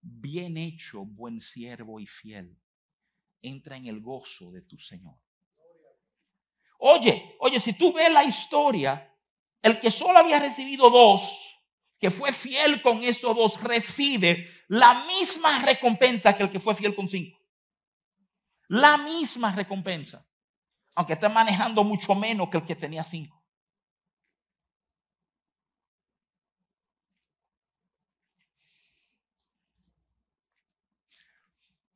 bien 0.00 0.56
hecho, 0.56 1.04
buen 1.04 1.40
siervo 1.40 2.00
y 2.00 2.06
fiel, 2.06 2.58
entra 3.42 3.76
en 3.76 3.86
el 3.86 4.00
gozo 4.00 4.50
de 4.50 4.62
tu 4.62 4.78
Señor. 4.78 5.16
Oye, 6.78 7.36
oye, 7.40 7.58
si 7.58 7.72
tú 7.72 7.92
ves 7.92 8.12
la 8.12 8.24
historia, 8.24 9.12
el 9.62 9.80
que 9.80 9.90
solo 9.90 10.18
había 10.18 10.38
recibido 10.38 10.90
dos, 10.90 11.54
que 11.98 12.10
fue 12.10 12.32
fiel 12.32 12.82
con 12.82 13.02
esos 13.02 13.34
dos, 13.34 13.60
recibe 13.62 14.48
la 14.68 15.06
misma 15.06 15.64
recompensa 15.64 16.36
que 16.36 16.44
el 16.44 16.50
que 16.50 16.60
fue 16.60 16.74
fiel 16.74 16.94
con 16.94 17.08
cinco. 17.08 17.35
La 18.68 18.96
misma 18.96 19.52
recompensa. 19.52 20.26
Aunque 20.94 21.12
está 21.12 21.28
manejando 21.28 21.84
mucho 21.84 22.14
menos 22.14 22.48
que 22.50 22.58
el 22.58 22.64
que 22.64 22.74
tenía 22.74 23.04
cinco. 23.04 23.42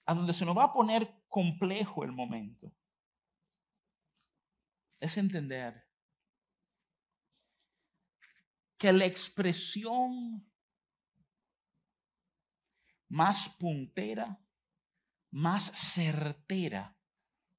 A 0.07 0.15
donde 0.15 0.35
se 0.35 0.45
nos 0.45 0.57
va 0.57 0.65
a 0.65 0.73
poner 0.73 1.23
complejo 1.29 2.05
el 2.05 2.13
momento 2.13 2.73
es 5.01 5.17
entender 5.17 5.89
que 8.77 8.93
la 8.93 9.07
expresión 9.07 10.47
más 13.09 13.49
puntera, 13.59 14.39
más 15.31 15.71
certera, 15.75 16.97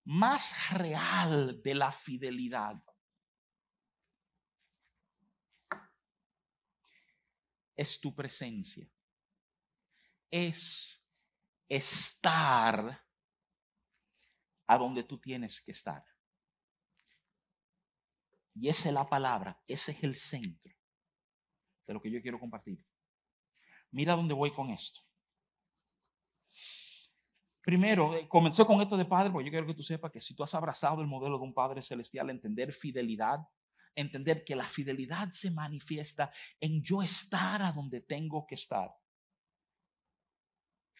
más 0.03 0.71
real 0.71 1.61
de 1.63 1.75
la 1.75 1.91
fidelidad 1.91 2.81
es 7.81 7.99
tu 7.99 8.13
presencia. 8.13 8.87
Es 10.29 11.03
estar 11.67 13.03
a 14.67 14.77
donde 14.77 15.03
tú 15.03 15.19
tienes 15.19 15.59
que 15.61 15.71
estar. 15.71 16.05
Y 18.53 18.69
esa 18.69 18.89
es 18.89 18.93
la 18.93 19.09
palabra, 19.09 19.61
ese 19.67 19.91
es 19.93 20.03
el 20.03 20.15
centro 20.15 20.73
de 21.87 21.93
lo 21.93 22.01
que 22.01 22.11
yo 22.11 22.21
quiero 22.21 22.39
compartir. 22.39 22.85
Mira 23.91 24.15
dónde 24.15 24.33
voy 24.33 24.53
con 24.53 24.69
esto. 24.69 25.01
Primero, 27.61 28.15
eh, 28.15 28.27
comencé 28.27 28.65
con 28.65 28.81
esto 28.81 28.97
de 28.97 29.05
padre, 29.05 29.31
porque 29.31 29.45
yo 29.45 29.51
quiero 29.51 29.67
que 29.67 29.75
tú 29.75 29.83
sepas 29.83 30.11
que 30.11 30.21
si 30.21 30.33
tú 30.33 30.43
has 30.43 30.53
abrazado 30.55 31.01
el 31.01 31.07
modelo 31.07 31.37
de 31.37 31.43
un 31.43 31.53
Padre 31.53 31.83
Celestial, 31.83 32.29
entender 32.29 32.73
fidelidad, 32.73 33.39
entender 33.93 34.43
que 34.43 34.55
la 34.55 34.67
fidelidad 34.67 35.29
se 35.31 35.51
manifiesta 35.51 36.31
en 36.59 36.81
yo 36.81 37.01
estar 37.01 37.61
a 37.61 37.71
donde 37.71 38.01
tengo 38.01 38.47
que 38.47 38.55
estar, 38.55 38.91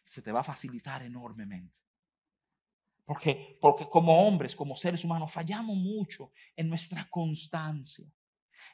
se 0.04 0.22
te 0.22 0.32
va 0.32 0.42
a 0.42 0.44
facilitar 0.44 1.02
enormemente. 1.04 1.76
Porque, 3.06 3.58
porque 3.60 3.90
como 3.90 4.28
hombres, 4.28 4.56
como 4.56 4.76
seres 4.76 5.04
humanos, 5.04 5.32
fallamos 5.32 5.76
mucho 5.76 6.32
en 6.56 6.70
nuestra 6.70 7.10
constancia. 7.10 8.06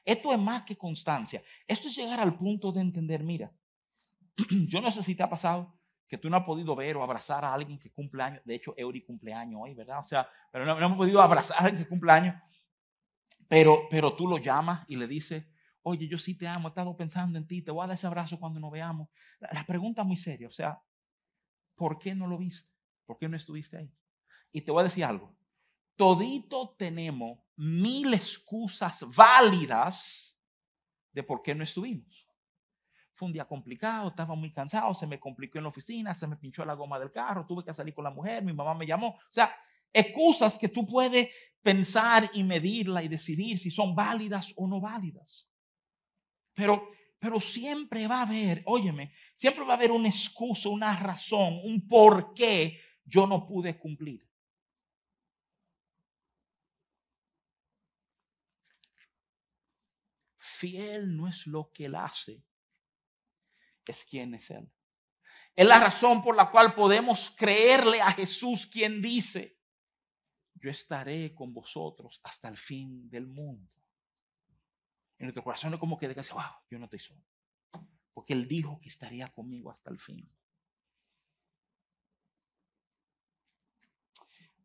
Esto 0.04 0.34
es 0.34 0.40
más 0.40 0.64
que 0.64 0.78
constancia. 0.78 1.42
Esto 1.66 1.88
es 1.88 1.96
llegar 1.96 2.20
al 2.20 2.38
punto 2.38 2.72
de 2.72 2.82
entender, 2.82 3.24
mira, 3.24 3.52
yo 4.68 4.82
no 4.82 4.92
sé 4.92 5.02
si 5.04 5.16
te 5.16 5.24
ha 5.24 5.30
pasado, 5.30 5.80
que 6.08 6.18
tú 6.18 6.30
no 6.30 6.38
has 6.38 6.44
podido 6.44 6.76
ver 6.76 6.96
o 6.96 7.04
abrazar 7.04 7.44
a 7.44 7.54
alguien 7.54 7.78
que 7.78 7.92
cumple 7.92 8.24
años. 8.24 8.42
De 8.46 8.56
hecho, 8.56 8.74
Eury 8.78 9.04
cumpleaños 9.04 9.60
hoy, 9.62 9.74
¿verdad? 9.74 10.00
O 10.00 10.04
sea, 10.04 10.30
pero 10.52 10.66
no, 10.66 10.78
hemos 10.80 10.98
podido 10.98 11.22
abrazar 11.22 11.58
a 11.58 11.66
alguien 11.66 11.84
que 11.84 11.90
cumple 11.90 12.12
años. 12.12 12.36
Pero, 13.48 13.88
pero 13.90 14.14
tú 14.14 14.28
lo 14.28 14.38
llamas 14.38 14.86
y 14.88 14.96
le 14.96 15.08
dices, 15.08 15.46
oye, 15.82 16.08
yo 16.08 16.18
sí 16.18 16.38
te 16.38 16.48
amo, 16.48 16.68
he 16.68 16.72
estado 16.72 16.96
pensando 16.96 17.38
en 17.38 17.48
ti, 17.48 17.62
te 17.62 17.72
voy 17.72 17.84
a 17.84 17.88
dar 17.88 17.96
ese 17.96 18.08
abrazo 18.08 18.40
cuando 18.40 18.60
nos 18.60 18.72
veamos. 18.72 19.10
La, 19.40 19.50
la 19.54 19.66
pregunta 19.66 20.02
es 20.02 20.08
muy 20.08 20.18
seria, 20.18 20.48
o 20.48 20.52
sea, 20.52 20.82
¿por 21.76 21.98
qué 22.00 22.16
no 22.16 22.28
lo 22.28 22.38
viste? 22.38 22.72
¿Por 23.06 23.18
qué 23.18 23.30
no 23.30 23.38
estuviste 23.38 23.78
ahí? 23.78 23.94
Y 24.52 24.62
te 24.62 24.72
voy 24.72 24.82
a 24.82 24.86
decir 24.86 25.06
algo. 25.06 25.36
Todito 25.96 26.76
tenemos 26.78 27.40
mil 27.56 28.14
excusas 28.14 29.04
válidas 29.16 30.40
de 31.12 31.24
por 31.24 31.42
qué 31.42 31.56
no 31.56 31.64
estuvimos. 31.64 32.27
Fue 33.18 33.26
un 33.26 33.34
día 33.34 33.46
complicado, 33.46 34.10
estaba 34.10 34.36
muy 34.36 34.54
cansado, 34.54 34.94
se 34.94 35.08
me 35.08 35.20
complicó 35.20 35.58
en 35.58 35.64
la 35.64 35.72
oficina, 35.72 36.14
se 36.14 36.28
me 36.28 36.36
pinchó 36.36 36.64
la 36.64 36.76
goma 36.76 37.00
del 37.00 37.12
carro, 37.12 37.48
tuve 37.48 37.66
que 37.66 37.74
salir 37.74 37.92
con 37.96 38.04
la 38.04 38.12
mujer, 38.12 38.44
mi 38.44 38.54
mamá 38.54 38.76
me 38.76 38.86
llamó. 38.86 39.08
O 39.08 39.32
sea, 39.32 39.56
excusas 39.92 40.56
que 40.56 40.70
tú 40.70 40.86
puedes 40.86 41.28
pensar 41.64 42.30
y 42.36 42.44
medirla 42.44 43.02
y 43.02 43.08
decidir 43.08 43.58
si 43.58 43.72
son 43.72 43.96
válidas 43.96 44.54
o 44.56 44.68
no 44.68 44.80
válidas. 44.80 45.50
Pero, 46.54 46.92
pero 47.18 47.42
siempre 47.42 48.06
va 48.06 48.20
a 48.20 48.28
haber, 48.28 48.62
óyeme, 48.68 49.12
siempre 49.34 49.66
va 49.66 49.74
a 49.74 49.78
haber 49.78 49.92
una 49.92 50.10
excusa, 50.10 50.70
una 50.70 50.96
razón, 50.96 51.60
un 51.64 51.88
por 51.88 52.36
qué 52.36 52.80
yo 53.04 53.26
no 53.26 53.48
pude 53.48 53.80
cumplir. 53.80 54.30
Fiel 60.38 61.18
no 61.18 61.28
es 61.28 61.48
lo 61.48 61.72
que 61.74 61.86
él 61.86 61.96
hace, 61.96 62.44
es 63.92 64.04
quien 64.04 64.36
es 64.36 64.50
Él. 64.52 64.72
Es 65.56 65.68
la 65.68 65.80
razón 65.80 66.22
por 66.22 66.36
la 66.36 66.52
cual 66.52 66.76
podemos 66.76 67.32
creerle 67.32 68.02
a 68.02 68.12
Jesús 68.12 68.68
quien 68.68 69.02
dice, 69.02 69.58
yo 70.54 70.70
estaré 70.70 71.34
con 71.34 71.54
vosotros 71.54 72.20
hasta 72.24 72.48
el 72.48 72.58
fin 72.58 73.10
del 73.10 73.28
mundo. 73.28 73.72
En 75.18 75.26
nuestro 75.26 75.44
corazón 75.44 75.74
es 75.74 75.80
como 75.80 75.98
que 75.98 76.08
dice, 76.08 76.34
wow, 76.34 76.44
yo 76.70 76.78
no 76.78 76.86
estoy 76.86 77.00
solo. 77.00 77.24
Porque 78.14 78.34
Él 78.34 78.48
dijo 78.48 78.80
que 78.80 78.90
estaría 78.90 79.28
conmigo 79.30 79.72
hasta 79.72 79.90
el 79.90 80.00
fin. 80.00 80.30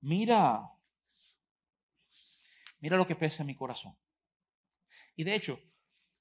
Mira, 0.00 0.60
mira 2.80 2.96
lo 2.96 3.06
que 3.06 3.16
pesa 3.16 3.42
en 3.42 3.46
mi 3.46 3.56
corazón. 3.56 3.96
Y 5.14 5.24
de 5.24 5.34
hecho, 5.34 5.58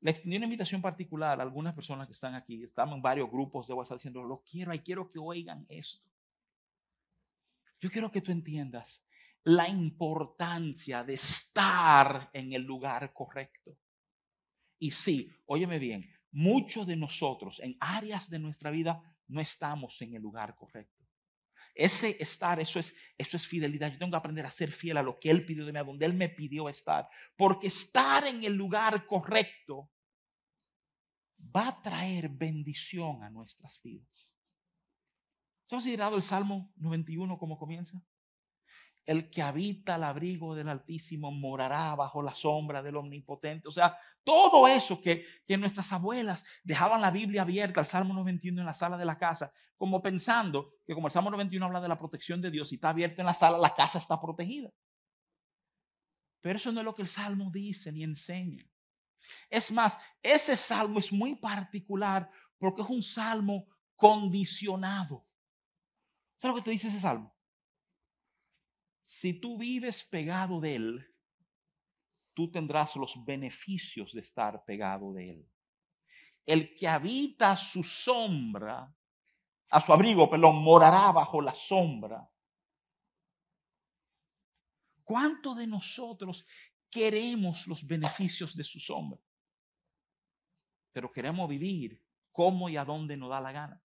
le 0.01 0.11
extendí 0.11 0.37
una 0.37 0.45
invitación 0.45 0.81
particular 0.81 1.39
a 1.39 1.43
algunas 1.43 1.75
personas 1.75 2.07
que 2.07 2.13
están 2.13 2.33
aquí. 2.33 2.63
Estamos 2.63 2.95
en 2.95 3.01
varios 3.01 3.29
grupos 3.29 3.67
de 3.67 3.75
WhatsApp 3.75 3.97
diciendo, 3.97 4.23
lo 4.23 4.43
quiero 4.43 4.73
y 4.73 4.79
quiero 4.79 5.07
que 5.07 5.19
oigan 5.19 5.65
esto. 5.69 6.07
Yo 7.79 7.89
quiero 7.89 8.11
que 8.11 8.21
tú 8.21 8.31
entiendas 8.31 9.05
la 9.43 9.67
importancia 9.69 11.03
de 11.03 11.13
estar 11.15 12.29
en 12.33 12.53
el 12.53 12.63
lugar 12.63 13.13
correcto. 13.13 13.77
Y 14.79 14.91
sí, 14.91 15.31
óyeme 15.45 15.77
bien, 15.77 16.09
muchos 16.31 16.87
de 16.87 16.95
nosotros 16.95 17.59
en 17.59 17.77
áreas 17.79 18.29
de 18.29 18.39
nuestra 18.39 18.71
vida 18.71 19.01
no 19.27 19.39
estamos 19.39 20.01
en 20.01 20.15
el 20.15 20.21
lugar 20.21 20.55
correcto. 20.55 21.00
Ese 21.73 22.21
estar, 22.21 22.59
eso 22.59 22.79
es, 22.79 22.95
eso 23.17 23.37
es 23.37 23.47
fidelidad. 23.47 23.91
Yo 23.91 23.97
tengo 23.97 24.11
que 24.11 24.17
aprender 24.17 24.45
a 24.45 24.51
ser 24.51 24.71
fiel 24.71 24.97
a 24.97 25.03
lo 25.03 25.19
que 25.19 25.29
Él 25.29 25.45
pidió 25.45 25.65
de 25.65 25.71
mí, 25.71 25.79
a 25.79 25.83
donde 25.83 26.05
Él 26.05 26.13
me 26.13 26.29
pidió 26.29 26.69
estar. 26.69 27.07
Porque 27.35 27.67
estar 27.67 28.25
en 28.27 28.43
el 28.43 28.53
lugar 28.53 29.05
correcto 29.05 29.89
va 31.55 31.69
a 31.69 31.81
traer 31.81 32.29
bendición 32.29 33.23
a 33.23 33.29
nuestras 33.29 33.81
vidas. 33.81 34.35
¿Se 35.65 35.75
ha 35.75 35.77
considerado 35.77 36.17
el 36.17 36.23
Salmo 36.23 36.71
91 36.75 37.37
como 37.37 37.57
comienza? 37.57 38.03
El 39.05 39.29
que 39.29 39.41
habita 39.41 39.95
al 39.95 40.03
abrigo 40.03 40.55
del 40.55 40.69
Altísimo 40.69 41.31
morará 41.31 41.95
bajo 41.95 42.21
la 42.21 42.33
sombra 42.33 42.83
del 42.83 42.97
Omnipotente. 42.97 43.67
O 43.67 43.71
sea, 43.71 43.97
todo 44.23 44.67
eso 44.67 45.01
que, 45.01 45.25
que 45.45 45.57
nuestras 45.57 45.91
abuelas 45.91 46.45
dejaban 46.63 47.01
la 47.01 47.11
Biblia 47.11 47.41
abierta, 47.41 47.81
el 47.81 47.87
Salmo 47.87 48.13
91 48.13 48.61
en 48.61 48.65
la 48.65 48.73
sala 48.73 48.97
de 48.97 49.05
la 49.05 49.17
casa, 49.17 49.51
como 49.75 50.01
pensando 50.01 50.75
que 50.85 50.93
como 50.93 51.07
el 51.07 51.13
Salmo 51.13 51.31
91 51.31 51.65
habla 51.65 51.81
de 51.81 51.87
la 51.87 51.97
protección 51.97 52.41
de 52.41 52.51
Dios 52.51 52.71
y 52.71 52.75
está 52.75 52.89
abierto 52.89 53.21
en 53.21 53.25
la 53.25 53.33
sala, 53.33 53.57
la 53.57 53.73
casa 53.73 53.97
está 53.97 54.21
protegida. 54.21 54.69
Pero 56.41 56.57
eso 56.57 56.71
no 56.71 56.79
es 56.79 56.85
lo 56.85 56.93
que 56.93 57.01
el 57.01 57.07
Salmo 57.07 57.49
dice 57.51 57.91
ni 57.91 58.03
enseña. 58.03 58.71
Es 59.49 59.71
más, 59.71 59.97
ese 60.21 60.55
salmo 60.55 60.99
es 60.99 61.11
muy 61.11 61.35
particular 61.35 62.29
porque 62.57 62.81
es 62.81 62.89
un 62.89 63.03
salmo 63.03 63.67
condicionado. 63.95 65.25
¿Sabes 66.39 66.55
lo 66.55 66.61
que 66.61 66.65
te 66.65 66.71
dice 66.71 66.87
ese 66.87 66.99
salmo? 66.99 67.35
Si 69.03 69.33
tú 69.33 69.57
vives 69.57 70.03
pegado 70.03 70.59
de 70.59 70.75
Él, 70.75 71.15
tú 72.33 72.49
tendrás 72.49 72.95
los 72.95 73.23
beneficios 73.25 74.13
de 74.13 74.21
estar 74.21 74.63
pegado 74.65 75.13
de 75.13 75.31
Él. 75.31 75.49
El 76.45 76.75
que 76.75 76.87
habita 76.87 77.55
su 77.55 77.83
sombra, 77.83 78.93
a 79.69 79.79
su 79.79 79.93
abrigo, 79.93 80.29
perdón, 80.29 80.63
morará 80.63 81.11
bajo 81.11 81.41
la 81.41 81.53
sombra. 81.53 82.29
¿Cuánto 85.03 85.53
de 85.55 85.67
nosotros 85.67 86.45
queremos 86.89 87.67
los 87.67 87.85
beneficios 87.85 88.55
de 88.55 88.63
su 88.63 88.79
sombra? 88.79 89.19
Pero 90.91 91.11
queremos 91.11 91.47
vivir 91.49 92.01
como 92.31 92.69
y 92.69 92.77
a 92.77 92.85
dónde 92.85 93.17
nos 93.17 93.29
da 93.29 93.41
la 93.41 93.51
gana. 93.51 93.83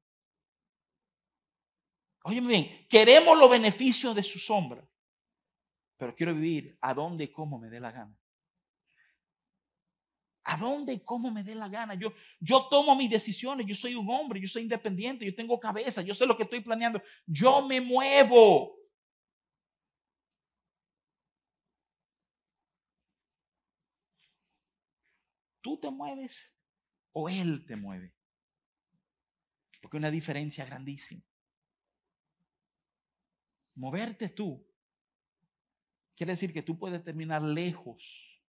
Óyeme 2.23 2.49
bien, 2.49 2.87
queremos 2.89 3.39
los 3.39 3.49
beneficios 3.49 4.15
de 4.15 4.23
su 4.23 4.39
sombra, 4.39 4.89
pero 5.97 6.15
quiero 6.15 6.35
vivir 6.35 6.77
a 6.81 6.95
dónde 6.95 7.25
y 7.25 7.33
cómo 7.33 7.59
me 7.59 7.71
dé 7.71 7.81
la 7.81 7.93
gana. 7.93 8.17
¿A 10.45 10.57
dónde 10.57 10.93
y 10.93 11.01
cómo 11.01 11.31
me 11.33 11.43
dé 11.43 11.57
la 11.57 11.69
gana? 11.69 11.95
Yo, 11.95 12.13
yo 12.39 12.69
tomo 12.69 12.95
mis 12.95 13.11
decisiones, 13.11 13.67
yo 13.67 13.75
soy 13.75 13.97
un 13.97 14.09
hombre, 14.09 14.41
yo 14.41 14.47
soy 14.47 14.63
independiente, 14.63 15.25
yo 15.25 15.35
tengo 15.35 15.59
cabeza, 15.59 16.03
yo 16.03 16.15
sé 16.15 16.25
lo 16.25 16.37
que 16.37 16.45
estoy 16.45 16.61
planeando, 16.61 17.03
yo 17.27 17.67
me 17.67 17.81
muevo. 17.81 18.77
¿Tú 25.61 25.81
te 25.81 25.91
mueves 25.91 26.55
o 27.13 27.29
Él 27.29 27.65
te 27.67 27.75
mueve? 27.75 28.15
Porque 29.83 29.97
hay 29.97 29.99
una 29.99 30.13
diferencia 30.13 30.65
grandísima. 30.65 31.25
Moverte 33.75 34.29
tú 34.29 34.65
quiere 36.17 36.33
decir 36.33 36.53
que 36.53 36.63
tú 36.63 36.79
puedes 36.79 37.05
terminar 37.05 37.43
lejos 37.43 38.43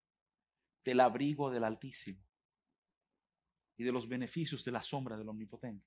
del 0.84 1.02
abrigo 1.02 1.52
del 1.52 1.66
Altísimo 1.66 2.26
y 3.76 3.84
de 3.84 3.92
los 3.92 4.08
beneficios 4.08 4.64
de 4.64 4.72
la 4.72 4.82
sombra 4.82 5.18
del 5.18 5.30
Omnipotente. 5.30 5.86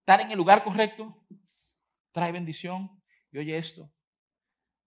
Estar 0.00 0.20
en 0.20 0.30
el 0.30 0.36
lugar 0.36 0.64
correcto 0.64 1.24
trae 2.12 2.32
bendición. 2.32 2.90
Y 3.30 3.38
oye 3.38 3.56
esto, 3.56 3.92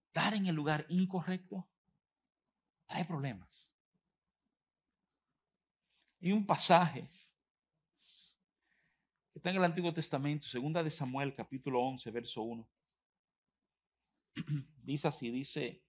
estar 0.08 0.34
en 0.34 0.46
el 0.46 0.54
lugar 0.54 0.84
incorrecto 0.88 1.68
trae 2.86 3.04
problemas. 3.04 3.72
Y 6.20 6.32
un 6.32 6.44
pasaje 6.44 7.10
que 9.32 9.38
está 9.38 9.50
en 9.50 9.56
el 9.56 9.64
Antiguo 9.64 9.94
Testamento, 9.94 10.46
segunda 10.46 10.82
de 10.82 10.90
Samuel, 10.90 11.34
capítulo 11.34 11.80
11, 11.80 12.10
verso 12.10 12.42
1. 12.42 12.68
Dice 14.82 15.08
así, 15.08 15.30
dice, 15.30 15.82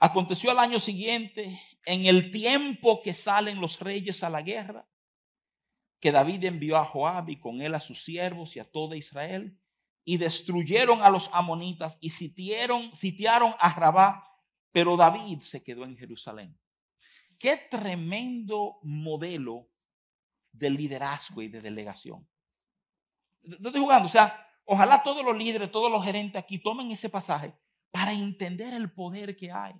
Aconteció 0.00 0.52
al 0.52 0.60
año 0.60 0.78
siguiente, 0.78 1.60
en 1.84 2.06
el 2.06 2.30
tiempo 2.30 3.02
que 3.02 3.12
salen 3.12 3.60
los 3.60 3.80
reyes 3.80 4.22
a 4.22 4.30
la 4.30 4.42
guerra, 4.42 4.88
que 6.00 6.12
David 6.12 6.44
envió 6.44 6.76
a 6.76 6.84
Joab 6.84 7.30
y 7.30 7.40
con 7.40 7.60
él 7.60 7.74
a 7.74 7.80
sus 7.80 8.04
siervos 8.04 8.54
y 8.54 8.60
a 8.60 8.70
toda 8.70 8.96
Israel, 8.96 9.58
y 10.04 10.16
destruyeron 10.16 11.02
a 11.02 11.10
los 11.10 11.28
amonitas 11.32 11.98
y 12.00 12.10
sitiaron, 12.10 12.94
sitiaron 12.94 13.52
a 13.58 13.74
Rabá, 13.74 14.24
pero 14.70 14.96
David 14.96 15.40
se 15.40 15.64
quedó 15.64 15.84
en 15.84 15.96
Jerusalén. 15.96 16.56
Qué 17.36 17.56
tremendo 17.68 18.78
modelo 18.82 19.68
de 20.52 20.70
liderazgo 20.70 21.42
y 21.42 21.48
de 21.48 21.60
delegación. 21.60 22.28
No 23.42 23.68
estoy 23.68 23.82
jugando, 23.82 24.06
o 24.06 24.10
sea, 24.10 24.47
ojalá 24.68 25.02
todos 25.02 25.24
los 25.24 25.36
líderes, 25.36 25.72
todos 25.72 25.90
los 25.90 26.04
gerentes 26.04 26.40
aquí 26.40 26.58
tomen 26.58 26.90
ese 26.90 27.08
pasaje 27.08 27.54
para 27.90 28.12
entender 28.12 28.74
el 28.74 28.92
poder 28.92 29.34
que 29.34 29.50
hay 29.50 29.74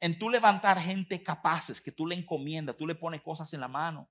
en 0.00 0.18
tú 0.18 0.28
levantar 0.28 0.78
gente 0.80 1.22
capaces, 1.22 1.80
que 1.80 1.92
tú 1.92 2.06
le 2.06 2.14
encomiendas, 2.14 2.76
tú 2.76 2.86
le 2.86 2.94
pones 2.94 3.22
cosas 3.22 3.52
en 3.54 3.60
la 3.60 3.68
mano. 3.68 4.10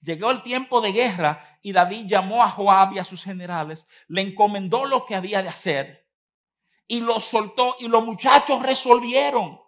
Llegó 0.00 0.30
el 0.30 0.42
tiempo 0.42 0.80
de 0.80 0.92
guerra 0.92 1.58
y 1.62 1.72
David 1.72 2.06
llamó 2.06 2.42
a 2.42 2.50
Joab 2.50 2.92
y 2.92 2.98
a 2.98 3.04
sus 3.04 3.24
generales, 3.24 3.86
le 4.08 4.20
encomendó 4.22 4.84
lo 4.84 5.04
que 5.06 5.14
había 5.14 5.42
de 5.42 5.48
hacer 5.48 6.08
y 6.86 7.00
lo 7.00 7.20
soltó 7.20 7.76
y 7.80 7.88
los 7.88 8.04
muchachos 8.04 8.62
resolvieron. 8.62 9.60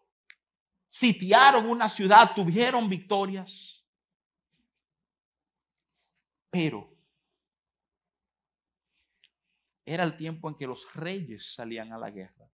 Sitiaron 0.89 1.69
una 1.69 1.89
ciudad, 1.89 2.33
tuvieron 2.35 2.89
victorias. 2.89 3.85
Pero 6.51 6.96
era 9.87 10.03
el 10.03 10.17
tiempo 10.17 10.49
en 10.49 10.57
que 10.57 10.67
los 10.67 10.93
reyes 10.95 11.55
salían 11.55 11.93
a 11.93 11.99
la 11.99 12.11
guerra. 12.11 12.51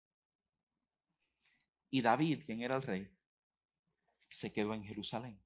Y 1.92 2.02
David, 2.02 2.44
quien 2.46 2.62
era 2.64 2.76
el 2.76 2.82
rey, 2.82 3.16
se 4.28 4.52
quedó 4.52 4.74
en 4.74 4.84
Jerusalén. 4.84 5.40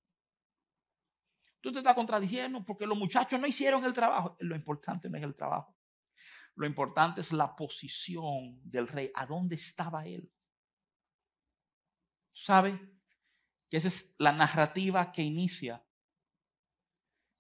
Tú 1.60 1.72
te 1.72 1.80
estás 1.80 1.94
contradiciendo 1.94 2.64
porque 2.66 2.88
los 2.88 2.98
muchachos 2.98 3.40
no 3.40 3.48
hicieron 3.48 3.84
el 3.86 3.94
trabajo. 3.94 4.38
Lo 4.40 4.56
importante 4.56 5.10
no 5.10 5.18
es 5.18 5.24
el 5.24 5.36
trabajo. 5.36 5.78
Lo 6.56 6.66
importante 6.66 7.22
es 7.22 7.34
la 7.34 7.54
posición 7.56 8.60
del 8.64 8.88
rey. 8.88 9.12
¿A 9.14 9.26
dónde 9.26 9.56
estaba 9.56 10.06
él? 10.06 10.32
¿Sabe? 12.32 12.80
Que 13.70 13.78
esa 13.78 13.90
es 13.90 14.16
la 14.18 14.32
narrativa 14.32 15.12
que 15.12 15.22
inicia 15.22 15.86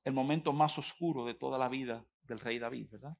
el 0.03 0.13
momento 0.13 0.51
más 0.51 0.77
oscuro 0.77 1.25
de 1.25 1.34
toda 1.34 1.58
la 1.58 1.69
vida 1.69 2.06
del 2.23 2.39
rey 2.39 2.60
David, 2.60 2.89
¿verdad? 2.91 3.17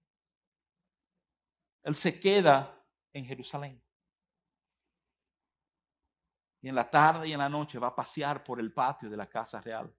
Él 1.84 1.96
se 1.96 2.20
queda 2.20 2.84
en 3.12 3.26
Jerusalén 3.26 3.84
y 6.64 6.70
en 6.70 6.76
la 6.76 6.90
tarde 6.90 7.28
y 7.28 7.34
en 7.34 7.40
la 7.40 7.50
noche 7.50 7.78
va 7.78 7.88
a 7.88 7.96
pasear 7.96 8.42
por 8.42 8.58
el 8.58 8.74
patio 8.74 9.10
de 9.10 9.18
la 9.18 9.30
casa 9.30 9.60
real. 9.62 9.94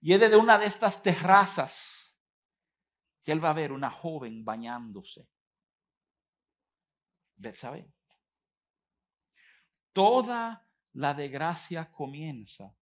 Y 0.00 0.14
es 0.14 0.20
desde 0.20 0.38
una 0.38 0.56
de 0.56 0.64
estas 0.64 1.02
terrazas 1.02 2.18
que 3.22 3.30
él 3.30 3.44
va 3.44 3.50
a 3.50 3.54
ver 3.54 3.70
una 3.70 3.90
joven 3.90 4.42
bañándose. 4.42 5.28
sabe? 7.54 7.92
Toda 9.92 10.66
la 10.92 11.12
desgracia 11.12 11.92
comienza 11.92 12.74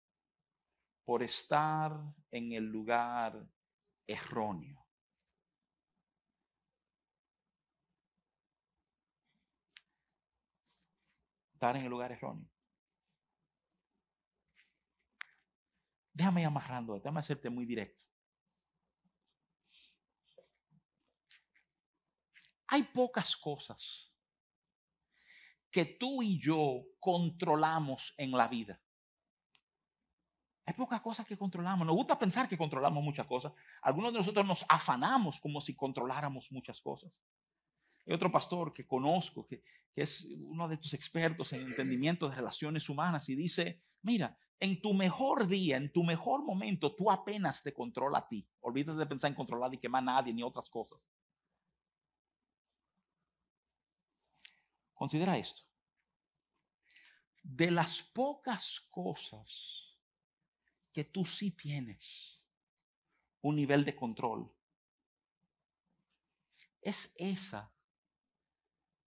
por 1.05 1.25
estar 1.25 1.99
en 2.31 2.53
el 2.53 2.65
lugar 2.65 3.45
erróneo. 4.07 4.78
Estar 11.59 11.75
en 11.75 11.83
el 11.83 11.91
lugar 11.91 12.13
erróneo. 12.13 12.49
Déjame 16.13 16.43
ir 16.43 16.47
amarrando, 16.47 16.95
déjame 16.95 17.19
hacerte 17.19 17.51
muy 17.51 17.67
directo. 17.67 18.05
Hay 22.69 22.85
pocas 22.85 23.37
cosas 23.37 24.15
que 25.69 25.85
tú 25.85 26.23
y 26.23 26.41
yo 26.41 26.85
controlamos 27.01 28.15
en 28.19 28.31
la 28.31 28.47
vida. 28.47 28.81
Hay 30.65 30.75
pocas 30.75 31.01
cosas 31.01 31.27
que 31.27 31.37
controlamos. 31.37 31.85
Nos 31.85 31.97
gusta 31.97 32.17
pensar 32.17 32.49
que 32.49 32.57
controlamos 32.57 33.03
muchas 33.03 33.27
cosas. 33.27 33.53
Algunos 33.83 34.13
de 34.13 34.21
nosotros 34.21 34.47
nos 34.47 34.65
afanamos 34.69 35.41
como 35.41 35.61
si 35.61 35.75
controláramos 35.75 36.53
muchas 36.53 36.81
cosas. 36.81 37.11
Hay 38.09 38.15
otro 38.15 38.33
pastor 38.33 38.73
que 38.73 38.87
conozco, 38.87 39.47
que, 39.47 39.63
que 39.93 40.01
es 40.01 40.27
uno 40.41 40.67
de 40.67 40.79
tus 40.79 40.95
expertos 40.95 41.53
en 41.53 41.61
entendimiento 41.61 42.27
de 42.27 42.35
relaciones 42.35 42.89
humanas, 42.89 43.29
y 43.29 43.37
dice, 43.37 43.83
mira, 44.01 44.39
en 44.59 44.81
tu 44.81 44.95
mejor 44.95 45.47
día, 45.47 45.77
en 45.77 45.93
tu 45.93 46.03
mejor 46.03 46.43
momento, 46.43 46.95
tú 46.95 47.11
apenas 47.11 47.63
te 47.63 47.75
controla 47.75 48.19
a 48.21 48.27
ti. 48.27 48.49
Olvídate 48.61 48.99
de 48.99 49.07
pensar 49.07 49.31
en 49.31 49.35
controlar 49.35 49.75
y 49.75 49.79
quemar 49.79 50.03
a 50.03 50.07
nadie 50.07 50.33
ni 50.33 50.43
otras 50.43 50.71
cosas. 50.71 50.99
Considera 54.95 55.37
esto. 55.37 55.63
De 57.43 57.71
las 57.71 58.01
pocas 58.03 58.81
cosas 58.91 59.99
que 60.95 61.05
tú 61.05 61.27
sí 61.27 61.51
tienes 61.51 62.43
un 63.43 63.55
nivel 63.55 63.85
de 63.85 63.95
control, 63.95 64.51
es 66.81 67.13
esa 67.17 67.71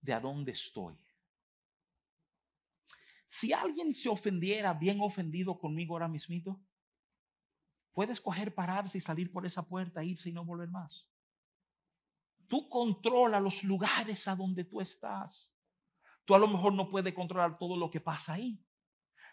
de 0.01 0.13
a 0.13 0.19
dónde 0.19 0.51
estoy. 0.51 0.97
Si 3.27 3.53
alguien 3.53 3.93
se 3.93 4.09
ofendiera, 4.09 4.73
bien 4.73 4.99
ofendido 4.99 5.57
conmigo 5.57 5.93
ahora 5.93 6.09
mismito, 6.09 6.59
puedes 7.93 8.19
coger, 8.19 8.53
pararse 8.53 8.97
y 8.97 9.01
salir 9.01 9.31
por 9.31 9.45
esa 9.45 9.65
puerta, 9.65 10.03
irse 10.03 10.29
y 10.29 10.33
no 10.33 10.43
volver 10.43 10.69
más. 10.69 11.09
Tú 12.47 12.67
controla 12.67 13.39
los 13.39 13.63
lugares 13.63 14.27
a 14.27 14.35
donde 14.35 14.65
tú 14.65 14.81
estás. 14.81 15.55
Tú 16.25 16.35
a 16.35 16.39
lo 16.39 16.49
mejor 16.49 16.73
no 16.73 16.89
puedes 16.89 17.13
controlar 17.13 17.57
todo 17.57 17.77
lo 17.77 17.89
que 17.89 18.01
pasa 18.01 18.33
ahí. 18.33 18.61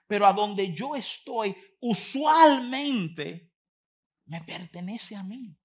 Pero 0.07 0.25
a 0.25 0.33
donde 0.33 0.73
yo 0.73 0.95
estoy, 0.95 1.57
usualmente 1.81 3.53
me 4.27 4.41
pertenece 4.43 5.16
a 5.16 5.25
mí. 5.25 5.59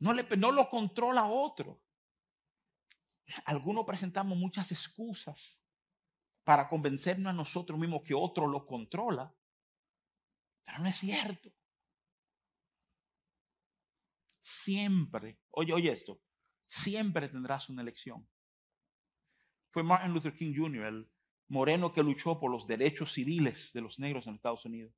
No, 0.00 0.12
le, 0.12 0.24
no 0.36 0.50
lo 0.50 0.68
controla 0.68 1.26
otro. 1.26 1.83
Algunos 3.46 3.84
presentamos 3.84 4.36
muchas 4.36 4.70
excusas 4.72 5.62
para 6.44 6.68
convencernos 6.68 7.30
a 7.30 7.34
nosotros 7.34 7.78
mismos 7.78 8.02
que 8.04 8.14
otro 8.14 8.46
lo 8.46 8.66
controla. 8.66 9.34
Pero 10.64 10.78
no 10.78 10.88
es 10.88 10.96
cierto. 10.96 11.50
Siempre, 14.40 15.38
oye, 15.50 15.72
oye 15.72 15.90
esto, 15.90 16.20
siempre 16.66 17.28
tendrás 17.28 17.70
una 17.70 17.82
elección. 17.82 18.28
Fue 19.70 19.82
Martin 19.82 20.12
Luther 20.12 20.36
King 20.36 20.54
Jr., 20.54 20.84
el 20.84 21.10
moreno 21.48 21.92
que 21.92 22.02
luchó 22.02 22.38
por 22.38 22.50
los 22.50 22.66
derechos 22.66 23.12
civiles 23.12 23.72
de 23.72 23.80
los 23.80 23.98
negros 23.98 24.26
en 24.26 24.34
Estados 24.34 24.64
Unidos, 24.64 24.94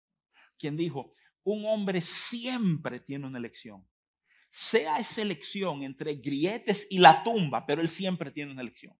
quien 0.58 0.76
dijo, 0.76 1.12
un 1.44 1.64
hombre 1.66 2.02
siempre 2.02 2.98
tiene 2.98 3.26
una 3.26 3.38
elección. 3.38 3.88
Sea 4.59 4.98
esa 4.98 5.20
elección 5.20 5.82
entre 5.82 6.14
grietes 6.14 6.86
y 6.88 6.96
la 6.96 7.22
tumba, 7.22 7.66
pero 7.66 7.82
él 7.82 7.90
siempre 7.90 8.30
tiene 8.30 8.52
una 8.52 8.62
elección. 8.62 8.98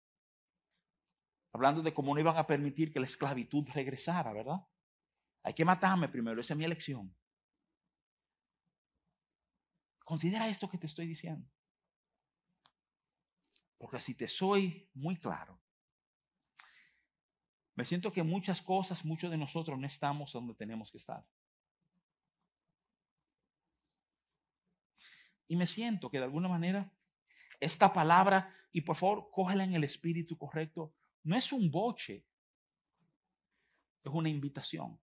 Hablando 1.51 1.81
de 1.81 1.95
cómo 1.95 2.13
no 2.13 2.21
iban 2.21 2.37
a 2.37 2.47
permitir 2.47 2.93
que 2.93 3.01
la 3.01 3.07
esclavitud 3.07 3.67
regresara, 3.73 4.35
¿verdad? 4.35 4.59
Hay 5.43 5.55
que 5.55 5.65
matarme 5.65 6.11
primero, 6.11 6.43
esa 6.43 6.53
es 6.53 6.59
mi 6.59 6.65
elección. 6.65 7.17
Considera 10.05 10.47
esto 10.47 10.69
que 10.69 10.77
te 10.77 10.89
estoy 10.89 11.07
diciendo. 11.07 11.51
Porque 13.79 13.99
si 13.99 14.15
te 14.15 14.29
soy 14.29 14.91
muy 14.93 15.17
claro, 15.19 15.59
me 17.77 17.87
siento 17.87 18.13
que 18.13 18.23
muchas 18.23 18.61
cosas, 18.61 19.07
muchos 19.07 19.31
de 19.31 19.39
nosotros 19.39 19.79
no 19.79 19.87
estamos 19.87 20.35
donde 20.35 20.53
tenemos 20.53 20.91
que 20.91 20.99
estar. 20.99 21.27
Y 25.49 25.57
me 25.57 25.67
siento 25.67 26.11
que 26.11 26.19
de 26.19 26.25
alguna 26.25 26.49
manera 26.49 26.93
esta 27.61 27.93
palabra, 27.93 28.55
y 28.73 28.83
por 28.83 28.97
favor, 28.97 29.31
cógela 29.31 29.65
en 29.65 29.75
el 29.75 29.85
espíritu 29.85 30.37
correcto, 30.37 30.95
no 31.23 31.37
es 31.37 31.53
un 31.53 31.71
boche, 31.71 32.25
es 34.05 34.13
una 34.13 34.29
invitación. 34.29 35.01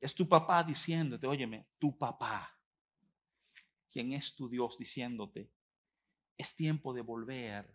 Es 0.00 0.14
tu 0.14 0.28
papá 0.28 0.62
diciéndote, 0.62 1.26
óyeme, 1.26 1.66
tu 1.78 1.96
papá, 1.96 2.58
quien 3.90 4.12
es 4.12 4.34
tu 4.34 4.48
Dios, 4.48 4.76
diciéndote, 4.76 5.50
es 6.36 6.54
tiempo 6.54 6.92
de 6.92 7.02
volver 7.02 7.72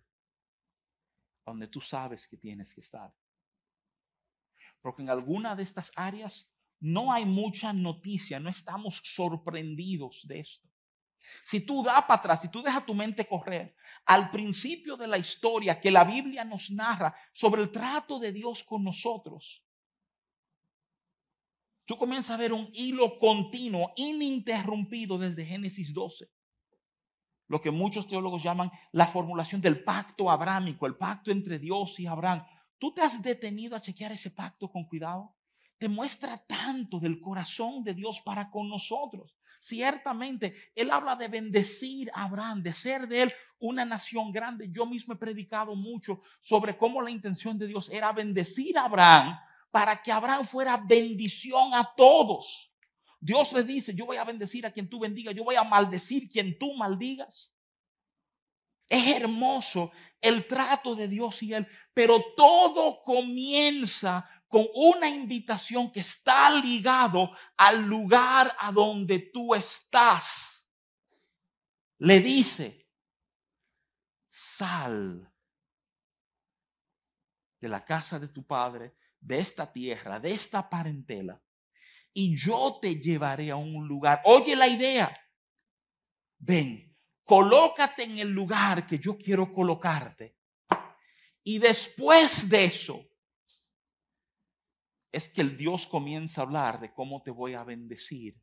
donde 1.46 1.68
tú 1.68 1.82
sabes 1.82 2.28
que 2.28 2.38
tienes 2.38 2.74
que 2.74 2.82
estar. 2.82 3.16
Porque 4.82 5.02
en 5.02 5.10
alguna 5.10 5.56
de 5.56 5.64
estas 5.64 5.92
áreas 5.96 6.52
no 6.80 7.12
hay 7.12 7.26
mucha 7.26 7.74
noticia, 7.74 8.40
no 8.40 8.50
estamos 8.50 9.02
sorprendidos 9.04 10.26
de 10.28 10.42
esto. 10.42 10.68
Si 11.44 11.60
tú 11.62 11.84
das 11.84 12.02
para 12.04 12.16
atrás, 12.16 12.42
si 12.42 12.50
tú 12.50 12.62
dejas 12.62 12.86
tu 12.86 12.94
mente 12.94 13.28
correr 13.28 13.76
al 14.06 14.32
principio 14.32 14.96
de 14.96 15.08
la 15.08 15.18
historia 15.18 15.80
que 15.80 15.92
la 15.92 16.04
Biblia 16.04 16.46
nos 16.46 16.72
narra 16.72 17.14
sobre 17.34 17.62
el 17.62 17.72
trato 17.72 18.20
de 18.20 18.32
Dios 18.32 18.64
con 18.64 18.84
nosotros, 18.84 19.64
tú 21.86 21.98
comienzas 21.98 22.32
a 22.32 22.38
ver 22.38 22.54
un 22.54 22.70
hilo 22.74 23.18
continuo, 23.18 23.92
ininterrumpido 23.98 25.18
desde 25.18 25.46
Génesis 25.46 25.94
12 25.94 26.30
lo 27.50 27.60
que 27.60 27.72
muchos 27.72 28.08
teólogos 28.08 28.44
llaman 28.44 28.72
la 28.92 29.08
formulación 29.08 29.60
del 29.60 29.84
pacto 29.84 30.30
abrámico, 30.30 30.86
el 30.86 30.96
pacto 30.96 31.32
entre 31.32 31.58
Dios 31.58 32.00
y 32.00 32.06
Abraham. 32.06 32.46
¿Tú 32.78 32.94
te 32.94 33.02
has 33.02 33.22
detenido 33.22 33.76
a 33.76 33.82
chequear 33.82 34.12
ese 34.12 34.32
pacto 34.32 34.72
con 34.72 34.86
cuidado? 34.86 35.36
Te 35.80 35.90
muestra 35.90 36.38
tanto 36.38 37.00
del 37.00 37.20
corazón 37.20 37.84
de 37.84 37.96
Dios 37.96 38.22
para 38.22 38.52
con 38.52 38.70
nosotros. 38.70 39.36
Ciertamente, 39.60 40.72
Él 40.76 40.92
habla 40.92 41.16
de 41.16 41.28
bendecir 41.28 42.12
a 42.14 42.26
Abraham, 42.26 42.62
de 42.62 42.74
ser 42.74 43.08
de 43.08 43.24
Él 43.24 43.34
una 43.60 43.86
nación 43.86 44.32
grande. 44.32 44.70
Yo 44.72 44.86
mismo 44.86 45.14
he 45.14 45.18
predicado 45.18 45.76
mucho 45.76 46.22
sobre 46.42 46.78
cómo 46.78 47.02
la 47.02 47.10
intención 47.10 47.58
de 47.58 47.68
Dios 47.68 47.90
era 47.90 48.12
bendecir 48.12 48.78
a 48.78 48.86
Abraham 48.86 49.38
para 49.72 50.02
que 50.02 50.12
Abraham 50.12 50.46
fuera 50.46 50.78
bendición 50.78 51.74
a 51.74 51.84
todos. 51.96 52.72
Dios 53.20 53.52
le 53.54 53.64
dice, 53.64 53.94
yo 53.94 54.06
voy 54.06 54.18
a 54.18 54.24
bendecir 54.24 54.66
a 54.66 54.72
quien 54.72 54.90
tú 54.90 55.00
bendigas, 55.00 55.36
yo 55.36 55.44
voy 55.44 55.56
a 55.56 55.64
maldecir 55.64 56.30
quien 56.30 56.58
tú 56.58 56.74
maldigas. 56.76 57.54
Es 58.88 59.16
hermoso 59.16 59.92
el 60.20 60.48
trato 60.48 60.96
de 60.96 61.08
Dios 61.08 61.44
y 61.44 61.54
Él, 61.54 61.68
pero 61.94 62.24
todo 62.36 63.02
comienza 63.04 64.28
con 64.50 64.66
una 64.74 65.08
invitación 65.08 65.92
que 65.92 66.00
está 66.00 66.50
ligado 66.50 67.32
al 67.56 67.86
lugar 67.86 68.54
a 68.60 68.72
donde 68.72 69.20
tú 69.20 69.54
estás. 69.54 70.68
Le 72.00 72.20
dice, 72.20 72.90
sal 74.28 75.32
de 77.60 77.70
la 77.70 77.86
casa 77.86 78.20
de 78.20 78.30
tu 78.30 78.46
padre, 78.46 78.96
de 79.20 79.38
esta 79.38 79.72
tierra, 79.72 80.20
de 80.20 80.32
esta 80.32 80.68
parentela, 80.68 81.42
y 82.12 82.36
yo 82.36 82.80
te 82.82 82.96
llevaré 82.96 83.52
a 83.52 83.56
un 83.56 83.88
lugar. 83.88 84.22
Oye 84.26 84.56
la 84.56 84.68
idea. 84.68 85.16
Ven, 86.40 86.98
colócate 87.24 88.04
en 88.04 88.18
el 88.18 88.30
lugar 88.30 88.88
que 88.88 88.98
yo 88.98 89.16
quiero 89.16 89.54
colocarte. 89.54 90.38
Y 91.44 91.60
después 91.60 92.50
de 92.50 92.66
eso, 92.66 93.09
es 95.12 95.30
que 95.30 95.42
el 95.42 95.58
Dios 95.58 95.88
comienza 95.88 96.42
a 96.42 96.44
hablar 96.44 96.80
de 96.80 96.94
cómo 96.94 97.22
te 97.24 97.32
voy 97.32 97.56
a 97.56 97.64
bendecir, 97.64 98.40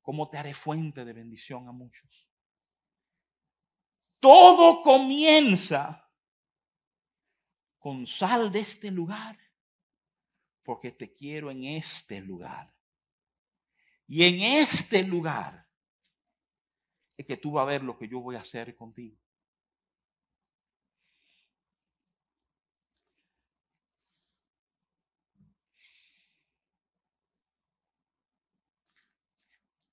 cómo 0.00 0.28
te 0.28 0.38
haré 0.38 0.54
fuente 0.54 1.04
de 1.04 1.12
bendición 1.12 1.68
a 1.68 1.72
muchos. 1.72 2.28
Todo 4.18 4.82
comienza 4.82 6.10
con 7.78 8.06
sal 8.06 8.50
de 8.50 8.60
este 8.60 8.90
lugar 8.90 9.38
porque 10.64 10.90
te 10.90 11.12
quiero 11.12 11.50
en 11.50 11.64
este 11.64 12.20
lugar. 12.20 12.74
Y 14.06 14.24
en 14.24 14.40
este 14.40 15.04
lugar 15.04 15.68
es 17.16 17.26
que 17.26 17.36
tú 17.36 17.52
vas 17.52 17.62
a 17.62 17.66
ver 17.66 17.82
lo 17.82 17.96
que 17.96 18.08
yo 18.08 18.20
voy 18.20 18.36
a 18.36 18.40
hacer 18.40 18.74
contigo. 18.74 19.23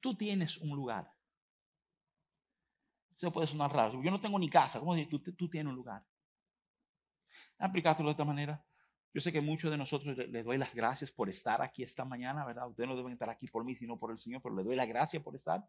Tú 0.01 0.15
tienes 0.15 0.57
un 0.57 0.75
lugar. 0.75 1.13
Eso 3.17 3.31
puede 3.31 3.47
sonar 3.47 3.71
raro. 3.71 4.01
Yo 4.03 4.09
no 4.09 4.19
tengo 4.19 4.39
ni 4.39 4.49
casa. 4.49 4.79
¿Cómo 4.79 4.95
decir? 4.95 5.21
Tú, 5.37 5.47
tienes 5.47 5.69
un 5.69 5.75
lugar. 5.75 6.03
Aplicártelo 7.59 8.09
de 8.09 8.13
esta 8.13 8.25
manera. 8.25 8.65
Yo 9.13 9.21
sé 9.21 9.31
que 9.31 9.41
muchos 9.41 9.69
de 9.69 9.77
nosotros 9.77 10.17
le, 10.17 10.41
doy 10.41 10.57
las 10.57 10.73
gracias 10.73 11.11
por 11.11 11.29
estar 11.29 11.61
aquí 11.61 11.83
esta 11.83 12.03
mañana, 12.03 12.45
¿verdad? 12.45 12.67
Ustedes 12.67 12.89
no 12.89 12.95
deben 12.95 13.13
estar 13.13 13.29
aquí 13.29 13.47
por 13.47 13.63
mí, 13.63 13.75
sino 13.75 13.99
por 13.99 14.09
el 14.09 14.17
Señor, 14.17 14.41
pero 14.41 14.55
le 14.55 14.63
doy 14.63 14.75
la 14.75 14.85
gracia 14.85 15.21
por 15.21 15.35
estar. 15.35 15.63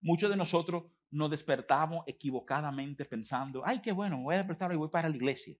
Muchos 0.00 0.30
de 0.30 0.36
nosotros 0.36 0.84
nos 1.10 1.30
despertamos 1.30 2.04
equivocadamente 2.06 3.04
pensando, 3.04 3.62
ay, 3.64 3.80
qué 3.80 3.92
bueno, 3.92 4.22
voy 4.22 4.34
a 4.34 4.38
despertar 4.38 4.72
y 4.72 4.76
voy 4.76 4.88
para 4.88 5.08
la 5.08 5.16
iglesia. 5.16 5.56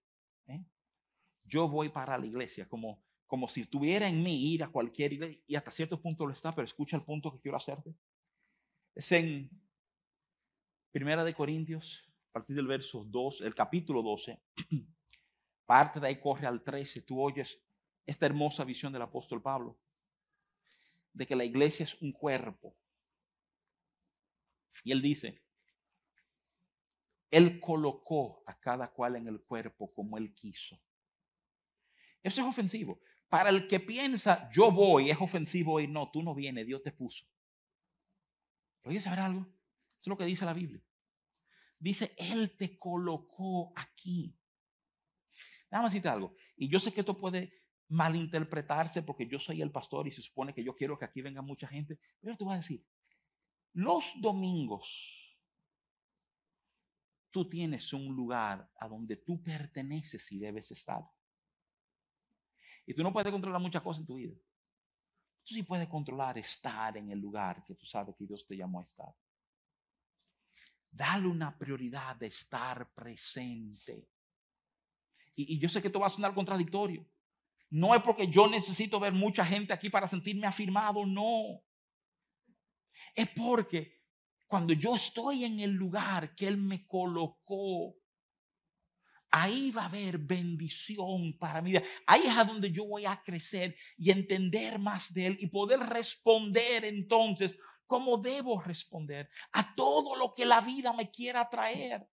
¿eh? 0.47 0.65
Yo 1.45 1.69
voy 1.69 1.89
para 1.89 2.17
la 2.17 2.25
iglesia, 2.25 2.67
como, 2.67 3.03
como 3.31 3.47
si 3.47 3.63
tuviera 3.63 4.09
en 4.09 4.21
mí 4.21 4.51
ir 4.51 4.61
a 4.61 4.67
cualquier 4.67 5.13
iglesia, 5.13 5.41
y 5.47 5.55
hasta 5.55 5.71
cierto 5.71 6.01
punto 6.01 6.25
lo 6.25 6.33
está, 6.33 6.53
pero 6.53 6.65
escucha 6.65 6.97
el 6.97 7.03
punto 7.03 7.31
que 7.31 7.39
quiero 7.39 7.55
hacerte. 7.55 7.95
Es 8.93 9.09
en 9.13 9.49
Primera 10.91 11.23
de 11.23 11.33
Corintios, 11.33 12.11
a 12.27 12.33
partir 12.33 12.57
del 12.57 12.67
verso 12.67 13.05
2, 13.05 13.39
el 13.39 13.55
capítulo 13.55 14.01
12. 14.01 14.37
Parte 15.65 16.01
de 16.01 16.07
ahí 16.07 16.19
corre 16.19 16.45
al 16.45 16.61
13, 16.61 17.03
tú 17.03 17.21
oyes 17.21 17.63
esta 18.05 18.25
hermosa 18.25 18.65
visión 18.65 18.91
del 18.91 19.03
apóstol 19.03 19.41
Pablo, 19.41 19.79
de 21.13 21.25
que 21.25 21.37
la 21.37 21.45
iglesia 21.45 21.85
es 21.85 22.01
un 22.01 22.11
cuerpo. 22.11 22.75
Y 24.83 24.91
él 24.91 25.01
dice, 25.01 25.41
él 27.29 27.61
colocó 27.61 28.43
a 28.45 28.59
cada 28.59 28.91
cual 28.91 29.15
en 29.15 29.29
el 29.29 29.41
cuerpo 29.41 29.89
como 29.93 30.17
él 30.17 30.33
quiso. 30.33 30.77
Eso 32.21 32.41
es 32.41 32.47
ofensivo. 32.47 32.99
Para 33.31 33.49
el 33.49 33.65
que 33.65 33.79
piensa, 33.79 34.49
yo 34.51 34.73
voy, 34.73 35.09
es 35.09 35.17
ofensivo 35.17 35.79
y 35.79 35.87
no, 35.87 36.11
tú 36.11 36.21
no 36.21 36.35
vienes, 36.35 36.67
Dios 36.67 36.83
te 36.83 36.91
puso. 36.91 37.25
Oye, 38.83 38.99
saber 38.99 39.21
algo? 39.21 39.39
Eso 39.87 40.01
es 40.01 40.07
lo 40.07 40.17
que 40.17 40.25
dice 40.25 40.43
la 40.43 40.53
Biblia. 40.53 40.83
Dice, 41.79 42.13
Él 42.17 42.57
te 42.57 42.77
colocó 42.77 43.71
aquí. 43.73 44.37
Déjame 45.69 45.87
decirte 45.87 46.09
algo. 46.09 46.35
Y 46.57 46.67
yo 46.67 46.77
sé 46.77 46.91
que 46.91 46.99
esto 46.99 47.17
puede 47.17 47.53
malinterpretarse 47.87 49.01
porque 49.01 49.25
yo 49.25 49.39
soy 49.39 49.61
el 49.61 49.71
pastor 49.71 50.09
y 50.09 50.11
se 50.11 50.21
supone 50.21 50.53
que 50.53 50.65
yo 50.65 50.75
quiero 50.75 50.99
que 50.99 51.05
aquí 51.05 51.21
venga 51.21 51.41
mucha 51.41 51.69
gente. 51.69 51.99
Pero 52.19 52.35
te 52.35 52.43
voy 52.43 52.55
a 52.55 52.57
decir, 52.57 52.85
los 53.71 54.11
domingos 54.19 55.39
tú 57.29 57.47
tienes 57.47 57.93
un 57.93 58.13
lugar 58.13 58.69
a 58.77 58.89
donde 58.89 59.15
tú 59.15 59.41
perteneces 59.41 60.29
y 60.33 60.37
debes 60.37 60.69
estar. 60.71 61.01
Y 62.91 62.93
tú 62.93 63.03
no 63.03 63.13
puedes 63.13 63.31
controlar 63.31 63.61
muchas 63.61 63.81
cosas 63.81 64.01
en 64.01 64.05
tu 64.05 64.15
vida. 64.15 64.33
Tú 65.45 65.53
sí 65.53 65.63
puedes 65.63 65.87
controlar 65.87 66.37
estar 66.37 66.97
en 66.97 67.09
el 67.09 67.19
lugar 67.19 67.63
que 67.63 67.73
tú 67.73 67.85
sabes 67.85 68.13
que 68.17 68.25
Dios 68.25 68.45
te 68.45 68.57
llamó 68.57 68.81
a 68.81 68.83
estar. 68.83 69.15
Dale 70.91 71.25
una 71.25 71.57
prioridad 71.57 72.17
de 72.17 72.27
estar 72.27 72.93
presente. 72.93 74.09
Y, 75.35 75.57
yo 75.57 75.69
sé 75.69 75.81
que 75.81 75.87
esto 75.87 76.01
va 76.01 76.07
a 76.07 76.09
sonar 76.09 76.33
contradictorio. 76.33 77.09
No 77.69 77.95
es 77.95 78.01
porque 78.01 78.27
yo 78.27 78.49
necesito 78.49 78.99
ver 78.99 79.13
mucha 79.13 79.45
gente 79.45 79.71
aquí 79.71 79.89
para 79.89 80.05
sentirme 80.05 80.45
afirmado, 80.45 81.05
no. 81.05 81.63
Es 83.15 83.29
porque 83.29 84.01
cuando 84.47 84.73
yo 84.73 84.97
estoy 84.97 85.45
en 85.45 85.61
el 85.61 85.71
lugar 85.71 86.35
que 86.35 86.45
Él 86.45 86.57
me 86.57 86.85
colocó, 86.85 87.95
ahí 89.31 89.71
va 89.71 89.83
a 89.83 89.85
haber 89.85 90.17
bendición 90.17 91.37
para 91.39 91.61
mí. 91.61 91.73
Ahí 92.05 92.21
es 92.25 92.37
a 92.37 92.43
donde 92.43 92.71
yo 92.71 92.85
voy 92.85 93.05
a 93.05 93.21
crecer 93.23 93.75
y 93.97 94.11
entender 94.11 94.77
más 94.77 95.13
de 95.13 95.27
Él 95.27 95.37
y 95.39 95.47
poder 95.47 95.79
responder 95.79 96.85
entonces 96.85 97.57
cómo 97.87 98.17
debo 98.17 98.61
responder 98.61 99.29
a 99.53 99.73
todo 99.73 100.15
lo 100.15 100.33
que 100.33 100.45
la 100.45 100.61
vida 100.61 100.93
me 100.93 101.09
quiera 101.09 101.49
traer. 101.49 102.07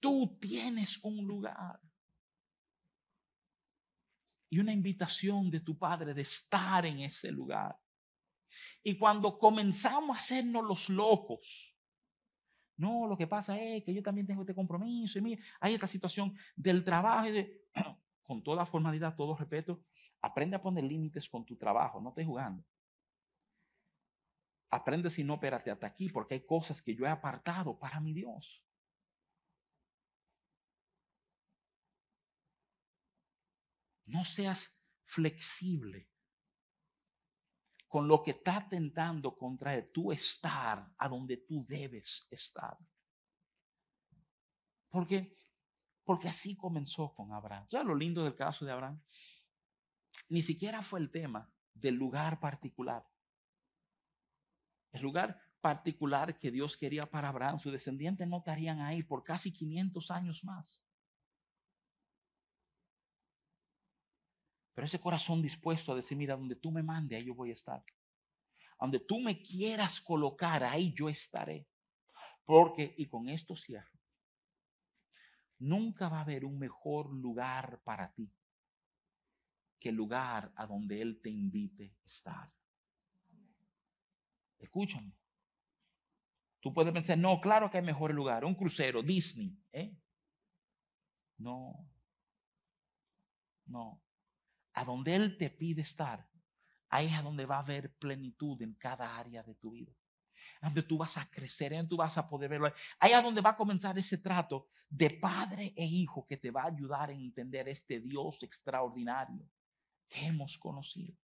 Tú 0.00 0.38
tienes 0.40 0.98
un 1.04 1.26
lugar 1.26 1.80
y 4.48 4.58
una 4.58 4.72
invitación 4.72 5.50
de 5.50 5.60
tu 5.60 5.78
Padre 5.78 6.14
de 6.14 6.22
estar 6.22 6.84
en 6.84 7.00
ese 7.00 7.30
lugar. 7.30 7.78
Y 8.82 8.98
cuando 8.98 9.38
comenzamos 9.38 10.16
a 10.16 10.20
hacernos 10.20 10.64
los 10.64 10.88
locos, 10.88 11.71
no, 12.76 13.06
lo 13.06 13.16
que 13.16 13.26
pasa 13.26 13.58
es 13.58 13.84
que 13.84 13.94
yo 13.94 14.02
también 14.02 14.26
tengo 14.26 14.42
este 14.42 14.54
compromiso 14.54 15.18
y 15.18 15.22
mira, 15.22 15.42
hay 15.60 15.74
esta 15.74 15.86
situación 15.86 16.34
del 16.56 16.84
trabajo 16.84 17.30
de, 17.30 17.66
con 18.22 18.42
toda 18.42 18.66
formalidad, 18.66 19.14
todo 19.14 19.36
respeto, 19.36 19.84
aprende 20.20 20.56
a 20.56 20.60
poner 20.60 20.84
límites 20.84 21.28
con 21.28 21.44
tu 21.44 21.56
trabajo, 21.56 22.00
no 22.00 22.10
estés 22.10 22.26
jugando. 22.26 22.64
Aprende 24.70 25.10
si 25.10 25.22
no, 25.22 25.34
espérate 25.34 25.70
hasta 25.70 25.86
aquí, 25.86 26.08
porque 26.08 26.34
hay 26.34 26.46
cosas 26.46 26.80
que 26.80 26.94
yo 26.94 27.04
he 27.04 27.08
apartado 27.08 27.78
para 27.78 28.00
mi 28.00 28.14
Dios. 28.14 28.64
No 34.06 34.24
seas 34.24 34.80
flexible 35.04 36.11
con 37.92 38.08
lo 38.08 38.22
que 38.22 38.30
está 38.30 38.66
tentando 38.66 39.36
contra 39.36 39.86
tu 39.92 40.12
estar 40.12 40.94
a 40.96 41.08
donde 41.10 41.36
tú 41.36 41.62
debes 41.68 42.26
estar. 42.30 42.78
Porque, 44.88 45.36
porque 46.02 46.26
así 46.26 46.56
comenzó 46.56 47.12
con 47.12 47.34
Abraham. 47.34 47.66
¿Sabes 47.70 47.86
lo 47.86 47.94
lindo 47.94 48.24
del 48.24 48.34
caso 48.34 48.64
de 48.64 48.72
Abraham? 48.72 48.98
Ni 50.30 50.40
siquiera 50.40 50.80
fue 50.80 51.00
el 51.00 51.10
tema 51.10 51.52
del 51.74 51.96
lugar 51.96 52.40
particular. 52.40 53.06
El 54.92 55.02
lugar 55.02 55.38
particular 55.60 56.38
que 56.38 56.50
Dios 56.50 56.78
quería 56.78 57.04
para 57.04 57.28
Abraham, 57.28 57.58
sus 57.58 57.72
descendientes 57.72 58.26
no 58.26 58.38
estarían 58.38 58.80
ahí 58.80 59.02
por 59.02 59.22
casi 59.22 59.52
500 59.52 60.10
años 60.10 60.42
más. 60.44 60.82
Pero 64.74 64.86
ese 64.86 65.00
corazón 65.00 65.42
dispuesto 65.42 65.92
a 65.92 65.96
decir, 65.96 66.16
mira, 66.16 66.36
donde 66.36 66.56
tú 66.56 66.70
me 66.70 66.82
mandes, 66.82 67.18
ahí 67.18 67.26
yo 67.26 67.34
voy 67.34 67.50
a 67.50 67.54
estar. 67.54 67.84
Donde 68.80 69.00
tú 69.00 69.20
me 69.20 69.40
quieras 69.42 70.00
colocar, 70.00 70.64
ahí 70.64 70.92
yo 70.94 71.08
estaré. 71.08 71.66
Porque, 72.44 72.94
y 72.96 73.06
con 73.06 73.28
esto 73.28 73.54
cierro, 73.54 73.98
nunca 75.58 76.08
va 76.08 76.18
a 76.18 76.22
haber 76.22 76.44
un 76.44 76.58
mejor 76.58 77.12
lugar 77.12 77.80
para 77.84 78.12
ti 78.12 78.32
que 79.78 79.90
el 79.90 79.96
lugar 79.96 80.52
a 80.56 80.66
donde 80.66 81.00
Él 81.00 81.20
te 81.20 81.30
invite 81.30 81.94
a 82.02 82.06
estar. 82.06 82.52
Escúchame. 84.58 85.12
Tú 86.60 86.72
puedes 86.72 86.92
pensar, 86.92 87.18
no, 87.18 87.40
claro 87.40 87.70
que 87.70 87.78
hay 87.78 87.84
mejor 87.84 88.14
lugar, 88.14 88.44
un 88.44 88.54
crucero, 88.54 89.02
Disney. 89.02 89.56
¿eh? 89.72 89.96
No, 91.38 91.88
no 93.66 94.00
a 94.74 94.84
donde 94.84 95.14
Él 95.14 95.36
te 95.36 95.50
pide 95.50 95.82
estar, 95.82 96.28
ahí 96.88 97.06
es 97.06 97.14
a 97.14 97.22
donde 97.22 97.46
va 97.46 97.56
a 97.56 97.60
haber 97.60 97.94
plenitud 97.96 98.60
en 98.62 98.74
cada 98.74 99.16
área 99.16 99.42
de 99.42 99.54
tu 99.54 99.72
vida. 99.72 99.92
Donde 100.60 100.82
tú 100.82 100.98
vas 100.98 101.16
a 101.18 101.30
crecer, 101.30 101.72
donde 101.72 101.88
tú 101.88 101.96
vas 101.96 102.18
a 102.18 102.28
poder 102.28 102.50
verlo. 102.50 102.72
Ahí 102.98 103.12
es 103.12 103.22
donde 103.22 103.40
va 103.40 103.50
a 103.50 103.56
comenzar 103.56 103.96
ese 103.98 104.18
trato 104.18 104.68
de 104.88 105.10
padre 105.10 105.72
e 105.76 105.84
hijo 105.84 106.26
que 106.26 106.36
te 106.36 106.50
va 106.50 106.64
a 106.64 106.66
ayudar 106.66 107.10
a 107.10 107.12
entender 107.12 107.68
este 107.68 108.00
Dios 108.00 108.42
extraordinario 108.42 109.48
que 110.08 110.26
hemos 110.26 110.58
conocido. 110.58 111.16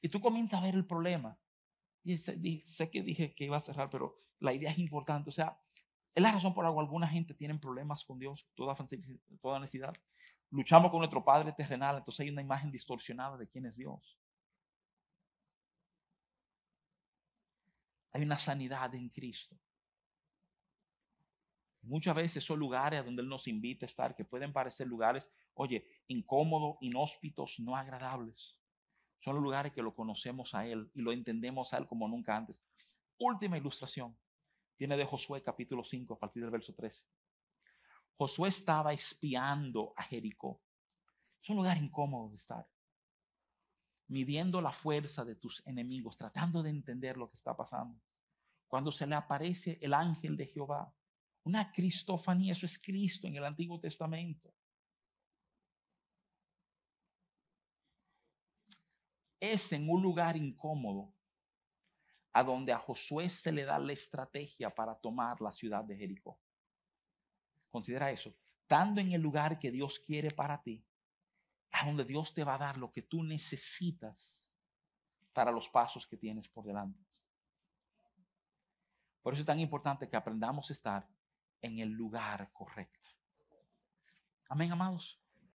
Y 0.00 0.08
tú 0.08 0.20
comienzas 0.20 0.60
a 0.60 0.64
ver 0.64 0.74
el 0.74 0.86
problema. 0.86 1.38
Y 2.02 2.18
sé, 2.18 2.90
que 2.90 3.02
dije 3.02 3.34
que 3.34 3.44
iba 3.44 3.56
a 3.56 3.60
cerrar, 3.60 3.90
pero 3.90 4.22
la 4.38 4.52
idea 4.52 4.70
es 4.70 4.78
importante. 4.78 5.28
O 5.28 5.32
sea, 5.32 5.60
es 6.14 6.22
la 6.22 6.32
razón 6.32 6.54
por 6.54 6.64
la 6.64 6.72
cual 6.72 6.86
alguna 6.86 7.08
gente 7.08 7.34
tiene 7.34 7.58
problemas 7.58 8.04
con 8.04 8.18
Dios, 8.18 8.48
toda, 8.54 8.74
toda 9.40 9.60
necesidad 9.60 9.94
luchamos 10.50 10.90
con 10.90 10.98
nuestro 10.98 11.24
Padre 11.24 11.52
terrenal, 11.52 11.98
entonces 11.98 12.20
hay 12.20 12.30
una 12.30 12.42
imagen 12.42 12.70
distorsionada 12.70 13.36
de 13.36 13.48
quién 13.48 13.66
es 13.66 13.76
Dios. 13.76 14.18
Hay 18.12 18.22
una 18.22 18.38
sanidad 18.38 18.94
en 18.94 19.08
Cristo. 19.08 19.56
Muchas 21.82 22.16
veces 22.16 22.42
son 22.42 22.58
lugares 22.58 23.04
donde 23.04 23.22
Él 23.22 23.28
nos 23.28 23.46
invita 23.46 23.84
a 23.84 23.88
estar, 23.88 24.16
que 24.16 24.24
pueden 24.24 24.52
parecer 24.52 24.86
lugares, 24.86 25.28
oye, 25.54 25.86
incómodos, 26.08 26.76
inhóspitos, 26.80 27.60
no 27.60 27.76
agradables. 27.76 28.56
Son 29.20 29.34
los 29.34 29.42
lugares 29.42 29.72
que 29.72 29.82
lo 29.82 29.94
conocemos 29.94 30.54
a 30.54 30.66
Él 30.66 30.90
y 30.94 31.00
lo 31.00 31.12
entendemos 31.12 31.72
a 31.72 31.78
Él 31.78 31.86
como 31.86 32.08
nunca 32.08 32.36
antes. 32.36 32.60
Última 33.18 33.56
ilustración. 33.56 34.16
Viene 34.78 34.96
de 34.96 35.04
Josué 35.04 35.42
capítulo 35.42 35.84
5 35.84 36.14
a 36.14 36.18
partir 36.18 36.42
del 36.42 36.50
verso 36.50 36.74
13. 36.74 37.04
Josué 38.18 38.48
estaba 38.48 38.92
espiando 38.92 39.92
a 39.96 40.02
Jericó. 40.02 40.62
Es 41.42 41.50
un 41.50 41.56
lugar 41.56 41.76
incómodo 41.76 42.30
de 42.30 42.36
estar. 42.36 42.66
Midiendo 44.08 44.60
la 44.60 44.72
fuerza 44.72 45.24
de 45.24 45.34
tus 45.34 45.62
enemigos, 45.66 46.16
tratando 46.16 46.62
de 46.62 46.70
entender 46.70 47.16
lo 47.16 47.28
que 47.28 47.36
está 47.36 47.54
pasando. 47.54 48.00
Cuando 48.68 48.90
se 48.90 49.06
le 49.06 49.14
aparece 49.14 49.78
el 49.82 49.92
ángel 49.92 50.36
de 50.36 50.46
Jehová, 50.46 50.92
una 51.44 51.70
cristofanía, 51.70 52.52
eso 52.52 52.66
es 52.66 52.78
Cristo 52.78 53.26
en 53.26 53.36
el 53.36 53.44
Antiguo 53.44 53.78
Testamento. 53.78 54.52
Es 59.38 59.72
en 59.72 59.88
un 59.88 60.02
lugar 60.02 60.36
incómodo 60.36 61.12
a 62.32 62.42
donde 62.42 62.72
a 62.72 62.78
Josué 62.78 63.28
se 63.28 63.52
le 63.52 63.64
da 63.64 63.78
la 63.78 63.92
estrategia 63.92 64.74
para 64.74 64.94
tomar 64.94 65.40
la 65.40 65.52
ciudad 65.52 65.84
de 65.84 65.96
Jericó. 65.96 66.40
Considera 67.70 68.10
eso. 68.10 68.34
Estando 68.62 69.00
en 69.00 69.12
el 69.12 69.20
lugar 69.20 69.58
que 69.58 69.70
Dios 69.70 69.98
quiere 70.00 70.30
para 70.30 70.62
ti, 70.62 70.84
a 71.70 71.86
donde 71.86 72.04
Dios 72.04 72.32
te 72.34 72.44
va 72.44 72.54
a 72.54 72.58
dar 72.58 72.78
lo 72.78 72.90
que 72.90 73.02
tú 73.02 73.22
necesitas 73.22 74.56
para 75.32 75.50
los 75.50 75.68
pasos 75.68 76.06
que 76.06 76.16
tienes 76.16 76.48
por 76.48 76.64
delante. 76.64 77.04
Por 79.22 79.34
eso 79.34 79.40
es 79.40 79.46
tan 79.46 79.60
importante 79.60 80.08
que 80.08 80.16
aprendamos 80.16 80.70
a 80.70 80.72
estar 80.72 81.08
en 81.60 81.78
el 81.78 81.90
lugar 81.90 82.50
correcto. 82.52 83.10
Amén, 84.48 84.72
amados. 84.72 85.20